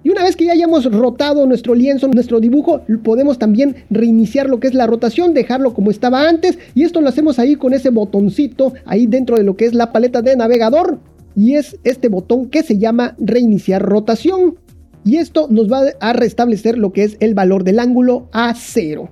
y 0.04 0.10
una 0.10 0.22
vez 0.22 0.36
que 0.36 0.44
ya 0.44 0.52
hayamos 0.52 0.84
rotado 0.84 1.46
nuestro 1.46 1.74
lienzo, 1.74 2.06
nuestro 2.08 2.38
dibujo, 2.38 2.82
podemos 3.02 3.38
también 3.38 3.74
reiniciar 3.88 4.50
lo 4.50 4.60
que 4.60 4.68
es 4.68 4.74
la 4.74 4.86
rotación, 4.86 5.32
dejarlo 5.32 5.72
como 5.72 5.90
estaba 5.90 6.28
antes. 6.28 6.58
Y 6.74 6.82
esto 6.82 7.00
lo 7.00 7.08
hacemos 7.08 7.38
ahí 7.38 7.56
con 7.56 7.72
ese 7.72 7.88
botoncito, 7.88 8.74
ahí 8.84 9.06
dentro 9.06 9.36
de 9.36 9.44
lo 9.44 9.56
que 9.56 9.64
es 9.64 9.72
la 9.72 9.92
paleta 9.92 10.20
de 10.20 10.36
navegador. 10.36 10.98
Y 11.34 11.54
es 11.54 11.78
este 11.84 12.08
botón 12.08 12.50
que 12.50 12.62
se 12.62 12.76
llama 12.76 13.16
reiniciar 13.18 13.80
rotación. 13.80 14.58
Y 15.06 15.16
esto 15.16 15.48
nos 15.50 15.72
va 15.72 15.84
a 16.00 16.12
restablecer 16.12 16.76
lo 16.76 16.92
que 16.92 17.04
es 17.04 17.16
el 17.20 17.32
valor 17.32 17.64
del 17.64 17.80
ángulo 17.80 18.28
a 18.32 18.54
cero. 18.54 19.08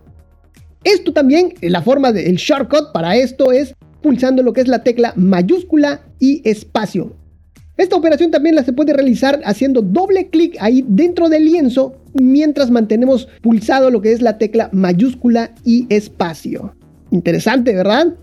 Esto 0.85 1.15
también, 1.15 1.55
la 1.63 1.81
forma 1.81 2.13
del 2.13 2.37
shortcut 2.37 2.93
para 2.93 3.17
esto 3.17 3.51
es 3.51 3.75
pulsando 4.03 4.43
lo 4.43 4.53
que 4.53 4.61
es 4.61 4.69
la 4.69 4.83
tecla 4.83 5.15
mayúscula 5.17 6.03
y 6.19 6.47
espacio. 6.47 7.17
Esta 7.77 7.97
operación 7.97 8.31
también 8.31 8.55
la 8.55 8.65
se 8.65 8.73
puede 8.73 8.93
realizar 8.93 9.41
haciendo 9.45 9.81
doble 9.81 10.29
clic 10.29 10.57
ahí 10.61 10.85
dentro 10.87 11.29
del 11.29 11.47
lienzo 11.47 11.97
mientras 12.15 12.71
mantenemos 12.71 13.29
pulsado 13.41 13.91
lo 13.91 14.03
que 14.03 14.13
es 14.13 14.21
la 14.21 14.37
tecla 14.37 14.69
mayúscula 14.73 15.55
y 15.65 15.87
espacio. 15.89 16.75
Interesante, 17.11 17.75
¿verdad? 17.75 18.15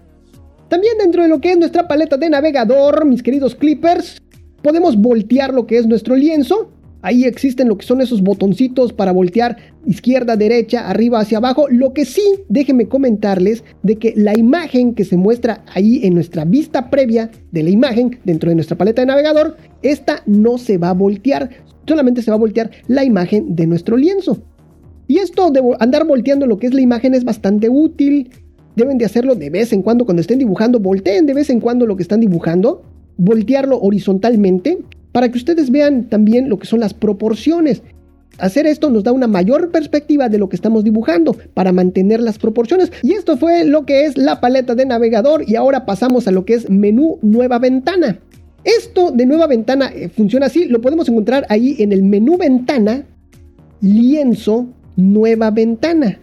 También 0.68 0.94
dentro 1.00 1.24
de 1.24 1.30
lo 1.30 1.42
que 1.42 1.52
es 1.52 1.58
nuestra 1.58 1.88
paleta 1.88 2.18
de 2.18 2.30
navegador, 2.30 3.06
mis 3.06 3.24
queridos 3.24 3.56
clippers, 3.56 4.22
podemos 4.62 4.96
voltear 4.96 5.52
lo 5.52 5.66
que 5.66 5.78
es 5.78 5.88
nuestro 5.88 6.16
lienzo 6.16 6.72
Ahí 7.02 7.24
existen 7.24 7.70
lo 7.70 7.78
que 7.78 7.86
son 7.86 8.02
esos 8.02 8.22
botoncitos 8.22 8.92
para 8.92 9.14
voltear 9.14 9.58
izquierda, 9.86 10.36
derecha, 10.36 10.90
arriba, 10.90 11.20
hacia 11.20 11.38
abajo. 11.38 11.68
Lo 11.70 11.94
que 11.94 12.04
sí, 12.04 12.24
déjenme 12.50 12.88
comentarles 12.88 13.64
de 13.84 13.96
que 13.96 14.14
la 14.18 14.38
imagen 14.38 14.94
que 14.94 15.06
se 15.06 15.16
muestra 15.16 15.64
ahí 15.74 16.02
en 16.04 16.14
nuestra 16.14 16.44
vista 16.44 16.90
previa 16.90 17.32
de 17.52 17.64
la 17.64 17.70
imagen 17.70 18.20
dentro 18.26 18.50
de 18.50 18.56
nuestra 18.56 18.78
paleta 18.78 19.02
de 19.02 19.06
navegador, 19.06 19.56
esta 19.82 20.24
no 20.26 20.58
se 20.58 20.78
va 20.78 20.90
a 20.90 20.94
voltear. 20.94 21.50
Solamente 21.88 22.22
se 22.22 22.32
va 22.32 22.36
a 22.36 22.40
voltear 22.40 22.70
la 22.88 23.06
imagen 23.06 23.56
de 23.56 23.66
nuestro 23.66 23.96
lienzo. 23.96 24.44
Y 25.08 25.20
esto 25.20 25.52
de 25.52 25.62
andar 25.80 26.06
volteando 26.06 26.46
lo 26.48 26.60
que 26.60 26.68
es 26.68 26.74
la 26.74 26.82
imagen 26.82 27.16
es 27.16 27.24
bastante 27.24 27.70
útil. 27.70 28.30
Deben 28.76 28.98
de 28.98 29.06
hacerlo 29.06 29.36
de 29.36 29.50
vez 29.50 29.72
en 29.72 29.82
cuando 29.82 30.06
cuando 30.06 30.22
estén 30.22 30.38
dibujando. 30.38 30.80
Volteen 30.80 31.26
de 31.26 31.34
vez 31.34 31.50
en 31.50 31.62
cuando 31.62 31.86
lo 31.86 31.96
que 31.96 32.04
están 32.04 32.20
dibujando. 32.20 32.84
Voltearlo 33.18 33.80
horizontalmente 33.82 34.78
para 35.12 35.30
que 35.32 35.38
ustedes 35.38 35.72
vean 35.72 36.06
también 36.06 36.50
lo 36.50 36.60
que 36.60 36.67
son 36.67 36.80
las 36.80 36.93
proporciones. 36.93 37.82
Hacer 38.38 38.67
esto 38.67 38.89
nos 38.89 39.04
da 39.04 39.12
una 39.12 39.28
mayor 39.28 39.69
perspectiva 39.72 40.30
de 40.30 40.38
lo 40.38 40.48
que 40.48 40.56
estamos 40.56 40.84
dibujando 40.84 41.36
para 41.54 41.72
mantener 41.72 42.22
las 42.22 42.38
proporciones. 42.38 42.91
Y 43.04 43.13
esto 43.13 43.38
fue 43.38 43.65
lo 43.65 43.86
que 43.86 44.06
es 44.06 44.17
la 44.17 44.39
paleta 44.39 44.76
de 44.76 44.86
navegador 44.86 45.43
y 45.45 45.56
ahora 45.56 45.86
pasamos 45.86 46.28
a 46.28 46.32
lo 46.32 46.45
que 46.45 46.54
es 46.54 46.69
menú 46.69 47.19
nueva 47.22 47.60
ventana. 47.60 48.19
Esto 48.63 49.12
de 49.12 49.26
nueva 49.26 49.48
ventana 49.48 49.91
eh, 49.93 50.10
funciona 50.10 50.48
así, 50.48 50.65
lo 50.65 50.82
podemos 50.82 51.08
encontrar 51.10 51.45
ahí 51.50 51.76
en 51.80 51.91
el 51.91 52.04
menú 52.04 52.38
ventana, 52.38 53.06
lienzo, 53.82 54.67
nueva 54.95 55.52
ventana. 55.52 56.19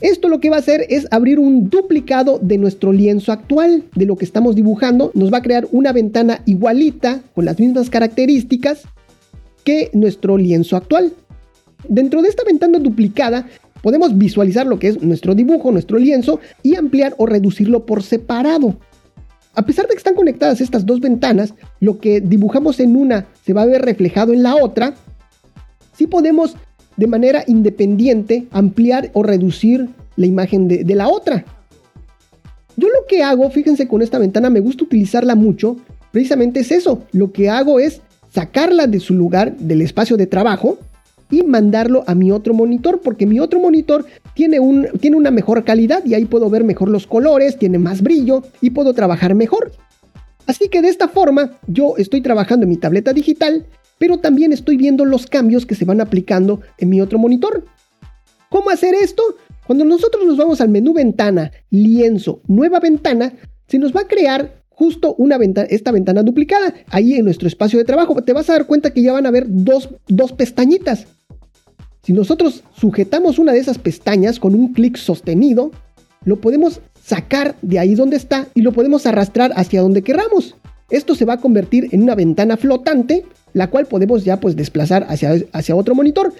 Esto 0.00 0.28
lo 0.28 0.40
que 0.40 0.50
va 0.50 0.56
a 0.56 0.60
hacer 0.60 0.86
es 0.88 1.06
abrir 1.10 1.38
un 1.38 1.70
duplicado 1.70 2.38
de 2.42 2.58
nuestro 2.58 2.92
lienzo 2.92 3.32
actual, 3.32 3.84
de 3.94 4.06
lo 4.06 4.16
que 4.16 4.24
estamos 4.24 4.54
dibujando. 4.54 5.10
Nos 5.14 5.32
va 5.32 5.38
a 5.38 5.42
crear 5.42 5.68
una 5.72 5.92
ventana 5.92 6.42
igualita, 6.46 7.22
con 7.34 7.44
las 7.44 7.58
mismas 7.60 7.90
características 7.90 8.82
que 9.62 9.90
nuestro 9.92 10.36
lienzo 10.36 10.76
actual. 10.76 11.12
Dentro 11.88 12.22
de 12.22 12.28
esta 12.28 12.44
ventana 12.44 12.78
duplicada 12.78 13.46
podemos 13.82 14.16
visualizar 14.16 14.66
lo 14.66 14.78
que 14.78 14.88
es 14.88 15.02
nuestro 15.02 15.34
dibujo, 15.34 15.70
nuestro 15.70 15.98
lienzo 15.98 16.40
y 16.62 16.74
ampliar 16.74 17.14
o 17.18 17.26
reducirlo 17.26 17.86
por 17.86 18.02
separado. 18.02 18.76
A 19.54 19.64
pesar 19.64 19.86
de 19.86 19.92
que 19.92 19.98
están 19.98 20.16
conectadas 20.16 20.60
estas 20.60 20.84
dos 20.84 21.00
ventanas, 21.00 21.54
lo 21.80 21.98
que 21.98 22.20
dibujamos 22.20 22.80
en 22.80 22.96
una 22.96 23.26
se 23.44 23.52
va 23.52 23.62
a 23.62 23.66
ver 23.66 23.82
reflejado 23.82 24.32
en 24.32 24.42
la 24.42 24.56
otra, 24.56 24.94
sí 25.96 26.06
podemos 26.06 26.56
de 26.96 27.06
manera 27.06 27.44
independiente 27.46 28.46
ampliar 28.50 29.10
o 29.12 29.22
reducir 29.22 29.88
la 30.16 30.26
imagen 30.26 30.68
de, 30.68 30.94
la 30.94 31.08
otra. 31.08 31.44
Yo 32.76 32.88
lo 32.88 33.06
que 33.08 33.22
hago, 33.22 33.50
fíjense 33.50 33.88
con 33.88 34.02
esta 34.02 34.18
ventana, 34.18 34.50
me 34.50 34.60
gusta 34.60 34.84
utilizarla 34.84 35.34
mucho, 35.34 35.76
precisamente 36.12 36.60
es 36.60 36.72
eso, 36.72 37.02
lo 37.12 37.32
que 37.32 37.50
hago 37.50 37.80
es 37.80 38.00
sacarla 38.32 38.86
de 38.86 39.00
su 39.00 39.14
lugar, 39.14 39.56
del 39.56 39.82
espacio 39.82 40.16
de 40.16 40.26
trabajo, 40.26 40.78
y 41.30 41.42
mandarlo 41.42 42.04
a 42.06 42.14
mi 42.14 42.30
otro 42.30 42.54
monitor, 42.54 43.00
porque 43.00 43.26
mi 43.26 43.40
otro 43.40 43.58
monitor 43.58 44.04
tiene, 44.34 44.60
un, 44.60 44.86
tiene 45.00 45.16
una 45.16 45.30
mejor 45.30 45.64
calidad 45.64 46.04
y 46.04 46.14
ahí 46.14 46.26
puedo 46.26 46.50
ver 46.50 46.64
mejor 46.64 46.88
los 46.88 47.06
colores, 47.06 47.58
tiene 47.58 47.78
más 47.78 48.02
brillo 48.02 48.42
y 48.60 48.70
puedo 48.70 48.92
trabajar 48.92 49.34
mejor. 49.34 49.72
Así 50.46 50.68
que 50.68 50.82
de 50.82 50.88
esta 50.88 51.08
forma 51.08 51.52
yo 51.66 51.94
estoy 51.96 52.20
trabajando 52.20 52.64
en 52.64 52.70
mi 52.70 52.76
tableta 52.76 53.12
digital 53.12 53.66
pero 53.98 54.18
también 54.18 54.52
estoy 54.52 54.76
viendo 54.76 55.04
los 55.04 55.26
cambios 55.26 55.66
que 55.66 55.74
se 55.74 55.84
van 55.84 56.00
aplicando 56.00 56.60
en 56.78 56.88
mi 56.88 57.00
otro 57.00 57.18
monitor. 57.18 57.64
¿Cómo 58.50 58.70
hacer 58.70 58.94
esto? 58.94 59.22
Cuando 59.66 59.84
nosotros 59.84 60.24
nos 60.26 60.36
vamos 60.36 60.60
al 60.60 60.68
menú 60.68 60.92
ventana, 60.92 61.50
lienzo, 61.70 62.40
nueva 62.46 62.80
ventana, 62.80 63.32
se 63.66 63.78
nos 63.78 63.94
va 63.94 64.02
a 64.02 64.08
crear 64.08 64.62
justo 64.68 65.14
una 65.16 65.38
ventana, 65.38 65.68
esta 65.70 65.92
ventana 65.92 66.22
duplicada. 66.22 66.74
Ahí 66.88 67.14
en 67.14 67.24
nuestro 67.24 67.48
espacio 67.48 67.78
de 67.78 67.84
trabajo 67.84 68.14
te 68.22 68.32
vas 68.32 68.50
a 68.50 68.54
dar 68.54 68.66
cuenta 68.66 68.92
que 68.92 69.02
ya 69.02 69.12
van 69.12 69.26
a 69.26 69.30
haber 69.30 69.46
dos, 69.48 69.88
dos 70.08 70.32
pestañitas. 70.32 71.06
Si 72.02 72.12
nosotros 72.12 72.62
sujetamos 72.76 73.38
una 73.38 73.52
de 73.52 73.60
esas 73.60 73.78
pestañas 73.78 74.38
con 74.38 74.54
un 74.54 74.74
clic 74.74 74.96
sostenido, 74.96 75.70
lo 76.24 76.40
podemos 76.40 76.80
sacar 77.02 77.56
de 77.62 77.78
ahí 77.78 77.94
donde 77.94 78.16
está 78.16 78.48
y 78.54 78.60
lo 78.60 78.72
podemos 78.72 79.06
arrastrar 79.06 79.52
hacia 79.56 79.80
donde 79.80 80.02
queramos. 80.02 80.56
Esto 80.90 81.14
se 81.14 81.24
va 81.24 81.34
a 81.34 81.40
convertir 81.40 81.88
en 81.92 82.02
una 82.02 82.14
ventana 82.14 82.56
flotante 82.56 83.24
la 83.54 83.70
cual 83.70 83.86
podemos 83.86 84.24
ya 84.24 84.38
pues 84.38 84.54
desplazar 84.56 85.06
hacia, 85.08 85.36
hacia 85.52 85.76
otro 85.76 85.94
monitor. 85.94 86.34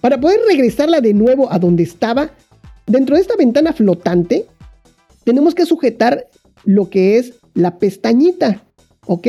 Para 0.00 0.20
poder 0.20 0.38
regresarla 0.48 1.00
de 1.00 1.14
nuevo 1.14 1.50
a 1.50 1.58
donde 1.58 1.82
estaba, 1.82 2.30
dentro 2.86 3.16
de 3.16 3.22
esta 3.22 3.34
ventana 3.36 3.72
flotante, 3.72 4.46
tenemos 5.24 5.54
que 5.54 5.66
sujetar 5.66 6.26
lo 6.64 6.88
que 6.88 7.18
es 7.18 7.34
la 7.54 7.78
pestañita, 7.78 8.62
¿ok? 9.06 9.26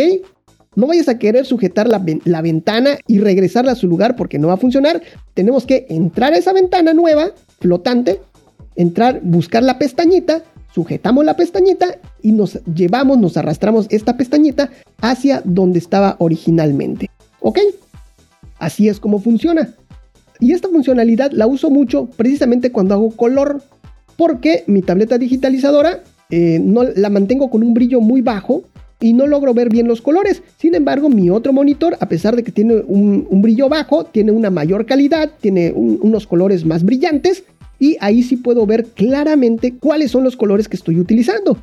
No 0.75 0.87
vayas 0.87 1.09
a 1.09 1.17
querer 1.17 1.45
sujetar 1.45 1.87
la, 1.87 2.03
la, 2.25 2.41
ventana 2.41 2.99
y 3.07 3.19
regresarla 3.19 3.71
a 3.71 3.75
su 3.75 3.87
lugar 3.87 4.15
porque 4.15 4.37
no 4.37 4.49
va 4.49 4.53
a 4.53 4.57
funcionar. 4.57 5.01
Tenemos 5.33 5.65
que 5.65 5.87
entrar 5.89 6.33
a 6.33 6.37
esa 6.37 6.53
ventana 6.53 6.93
nueva, 6.93 7.31
flotante, 7.59 8.21
entrar, 8.75 9.19
buscar 9.23 9.63
la 9.63 9.79
pestañita, 9.79 10.43
sujetamos 10.73 11.25
la 11.25 11.35
pestañita 11.35 11.97
y 12.21 12.31
nos 12.31 12.63
llevamos, 12.65 13.17
nos 13.17 13.37
arrastramos 13.37 13.87
esta 13.89 14.17
pestañita 14.17 14.69
hacia 15.01 15.41
donde 15.43 15.79
estaba 15.79 16.15
originalmente. 16.19 17.09
¿Ok? 17.39 17.59
Así 18.59 18.87
es 18.87 18.99
como 18.99 19.19
funciona. 19.19 19.73
Y 20.39 20.53
esta 20.53 20.69
funcionalidad 20.69 21.31
la 21.31 21.47
uso 21.47 21.69
mucho 21.69 22.05
precisamente 22.15 22.71
cuando 22.71 22.93
hago 22.93 23.11
color, 23.11 23.61
porque 24.15 24.63
mi 24.67 24.81
tableta 24.81 25.17
digitalizadora 25.17 26.03
eh, 26.29 26.59
no, 26.61 26.83
la 26.83 27.09
mantengo 27.09 27.49
con 27.49 27.63
un 27.63 27.73
brillo 27.73 28.01
muy 28.01 28.21
bajo 28.21 28.63
y 29.01 29.13
no 29.13 29.27
logro 29.27 29.53
ver 29.53 29.69
bien 29.69 29.87
los 29.87 30.01
colores. 30.01 30.43
Sin 30.57 30.75
embargo, 30.75 31.09
mi 31.09 31.29
otro 31.29 31.53
monitor, 31.53 31.97
a 31.99 32.07
pesar 32.07 32.35
de 32.35 32.43
que 32.43 32.51
tiene 32.51 32.75
un, 32.85 33.41
brillo 33.41 33.69
bajo, 33.69 34.05
tiene 34.05 34.31
una 34.31 34.49
mayor 34.49 34.85
calidad, 34.85 35.31
tiene 35.39 35.71
unos 35.71 36.27
colores 36.27 36.65
más 36.65 36.83
brillantes 36.83 37.43
y 37.79 37.97
ahí 37.99 38.23
sí 38.23 38.37
puedo 38.37 38.65
ver 38.65 38.85
claramente 38.85 39.75
cuáles 39.75 40.11
son 40.11 40.23
los 40.23 40.35
colores 40.35 40.67
que 40.67 40.75
estoy 40.75 40.99
utilizando. 40.99 41.57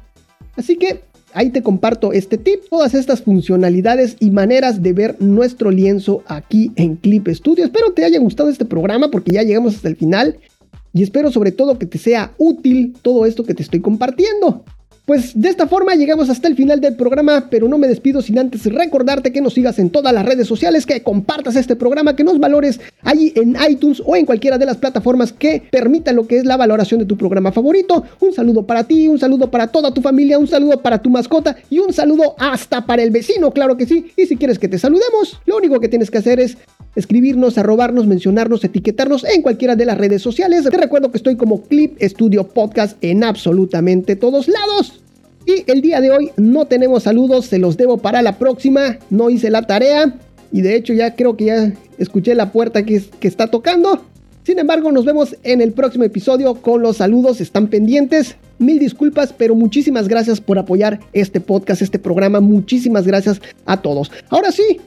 Así 0.56 0.76
que 0.76 1.00
Ahí 1.36 1.50
te 1.50 1.62
comparto 1.62 2.14
este 2.14 2.38
tip, 2.38 2.60
todas 2.70 2.94
estas 2.94 3.20
funcionalidades 3.20 4.16
y 4.20 4.30
maneras 4.30 4.82
de 4.82 4.94
ver 4.94 5.16
nuestro 5.20 5.70
lienzo 5.70 6.22
aquí 6.28 6.72
en 6.76 6.96
Clip 6.96 7.28
Studio. 7.28 7.66
Espero 7.66 7.92
te 7.92 8.06
haya 8.06 8.18
gustado 8.18 8.48
este 8.48 8.64
programa 8.64 9.10
porque 9.10 9.32
ya 9.32 9.42
llegamos 9.42 9.74
hasta 9.74 9.88
el 9.88 9.96
final 9.96 10.38
y 10.94 11.02
espero 11.02 11.30
sobre 11.30 11.52
todo 11.52 11.78
que 11.78 11.84
te 11.84 11.98
sea 11.98 12.32
útil 12.38 12.96
todo 13.02 13.26
esto 13.26 13.44
que 13.44 13.52
te 13.52 13.62
estoy 13.62 13.80
compartiendo. 13.80 14.64
Pues 15.06 15.40
de 15.40 15.48
esta 15.48 15.68
forma 15.68 15.94
llegamos 15.94 16.28
hasta 16.30 16.48
el 16.48 16.56
final 16.56 16.80
del 16.80 16.96
programa, 16.96 17.46
pero 17.48 17.68
no 17.68 17.78
me 17.78 17.86
despido 17.86 18.22
sin 18.22 18.40
antes 18.40 18.66
recordarte 18.66 19.32
que 19.32 19.40
nos 19.40 19.54
sigas 19.54 19.78
en 19.78 19.90
todas 19.90 20.12
las 20.12 20.26
redes 20.26 20.48
sociales, 20.48 20.84
que 20.84 21.00
compartas 21.04 21.54
este 21.54 21.76
programa, 21.76 22.16
que 22.16 22.24
nos 22.24 22.40
valores 22.40 22.80
ahí 23.02 23.32
en 23.36 23.56
iTunes 23.70 24.02
o 24.04 24.16
en 24.16 24.26
cualquiera 24.26 24.58
de 24.58 24.66
las 24.66 24.78
plataformas 24.78 25.32
que 25.32 25.62
permitan 25.70 26.16
lo 26.16 26.26
que 26.26 26.38
es 26.38 26.44
la 26.44 26.56
valoración 26.56 26.98
de 26.98 27.06
tu 27.06 27.16
programa 27.16 27.52
favorito. 27.52 28.02
Un 28.18 28.32
saludo 28.32 28.66
para 28.66 28.82
ti, 28.82 29.06
un 29.06 29.20
saludo 29.20 29.48
para 29.48 29.68
toda 29.68 29.94
tu 29.94 30.02
familia, 30.02 30.40
un 30.40 30.48
saludo 30.48 30.82
para 30.82 30.98
tu 31.00 31.08
mascota 31.08 31.56
y 31.70 31.78
un 31.78 31.92
saludo 31.92 32.34
hasta 32.36 32.84
para 32.84 33.04
el 33.04 33.12
vecino, 33.12 33.52
claro 33.52 33.76
que 33.76 33.86
sí. 33.86 34.10
Y 34.16 34.26
si 34.26 34.36
quieres 34.36 34.58
que 34.58 34.66
te 34.66 34.76
saludemos, 34.76 35.40
lo 35.46 35.56
único 35.56 35.78
que 35.78 35.88
tienes 35.88 36.10
que 36.10 36.18
hacer 36.18 36.40
es 36.40 36.56
escribirnos, 36.96 37.58
arrobarnos, 37.58 38.06
mencionarnos, 38.06 38.64
etiquetarnos 38.64 39.24
en 39.24 39.42
cualquiera 39.42 39.76
de 39.76 39.84
las 39.84 39.98
redes 39.98 40.22
sociales. 40.22 40.64
Te 40.64 40.76
recuerdo 40.76 41.10
que 41.10 41.18
estoy 41.18 41.36
como 41.36 41.62
Clip 41.62 41.96
Studio 42.02 42.48
Podcast 42.48 42.96
en 43.02 43.22
absolutamente 43.22 44.16
todos 44.16 44.48
lados. 44.48 45.00
Y 45.46 45.70
el 45.70 45.80
día 45.80 46.00
de 46.00 46.10
hoy 46.10 46.32
no 46.36 46.66
tenemos 46.66 47.04
saludos, 47.04 47.46
se 47.46 47.58
los 47.58 47.76
debo 47.76 47.98
para 47.98 48.22
la 48.22 48.38
próxima. 48.38 48.98
No 49.10 49.30
hice 49.30 49.50
la 49.50 49.62
tarea 49.62 50.18
y 50.50 50.62
de 50.62 50.74
hecho 50.74 50.92
ya 50.92 51.14
creo 51.14 51.36
que 51.36 51.44
ya 51.44 51.72
escuché 51.98 52.34
la 52.34 52.50
puerta 52.50 52.84
que, 52.84 53.00
que 53.20 53.28
está 53.28 53.46
tocando. 53.46 54.02
Sin 54.42 54.58
embargo, 54.58 54.92
nos 54.92 55.04
vemos 55.04 55.36
en 55.42 55.60
el 55.60 55.72
próximo 55.72 56.04
episodio 56.04 56.54
con 56.54 56.80
los 56.80 56.98
saludos, 56.98 57.40
están 57.40 57.66
pendientes. 57.68 58.36
Mil 58.58 58.78
disculpas, 58.78 59.34
pero 59.36 59.54
muchísimas 59.54 60.08
gracias 60.08 60.40
por 60.40 60.58
apoyar 60.58 61.00
este 61.12 61.40
podcast, 61.40 61.82
este 61.82 61.98
programa. 61.98 62.40
Muchísimas 62.40 63.06
gracias 63.06 63.40
a 63.66 63.82
todos. 63.82 64.10
Ahora 64.30 64.52
sí, 64.52 64.78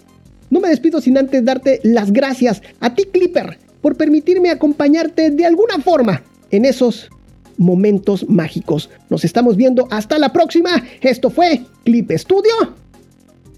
no 0.50 0.60
me 0.60 0.70
despido 0.70 1.02
sin 1.02 1.18
antes 1.18 1.44
darte 1.46 1.80
las 1.84 2.12
gracias 2.12 2.62
a 2.80 2.94
ti, 2.94 3.06
Clipper, 3.06 3.58
por 3.82 3.96
permitirme 3.96 4.50
acompañarte 4.50 5.30
de 5.32 5.46
alguna 5.46 5.80
forma 5.80 6.24
en 6.52 6.66
esos 6.66 7.10
momentos 7.58 8.28
mágicos. 8.30 8.90
Nos 9.10 9.26
estamos 9.26 9.56
viendo 9.56 9.88
hasta 9.92 10.18
la 10.18 10.34
próxima. 10.34 10.84
Esto 11.02 11.30
fue 11.30 11.62
Clip 11.84 12.12
Studio 12.12 12.76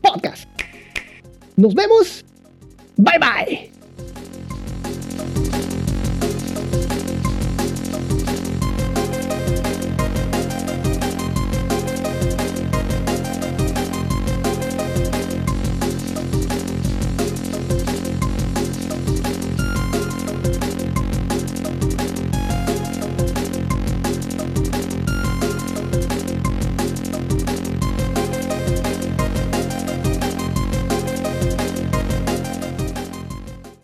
Podcast. 0.01 0.49
Nos 1.55 1.75
vemos. 1.75 2.25
Bye 2.97 3.19
bye. 3.19 3.80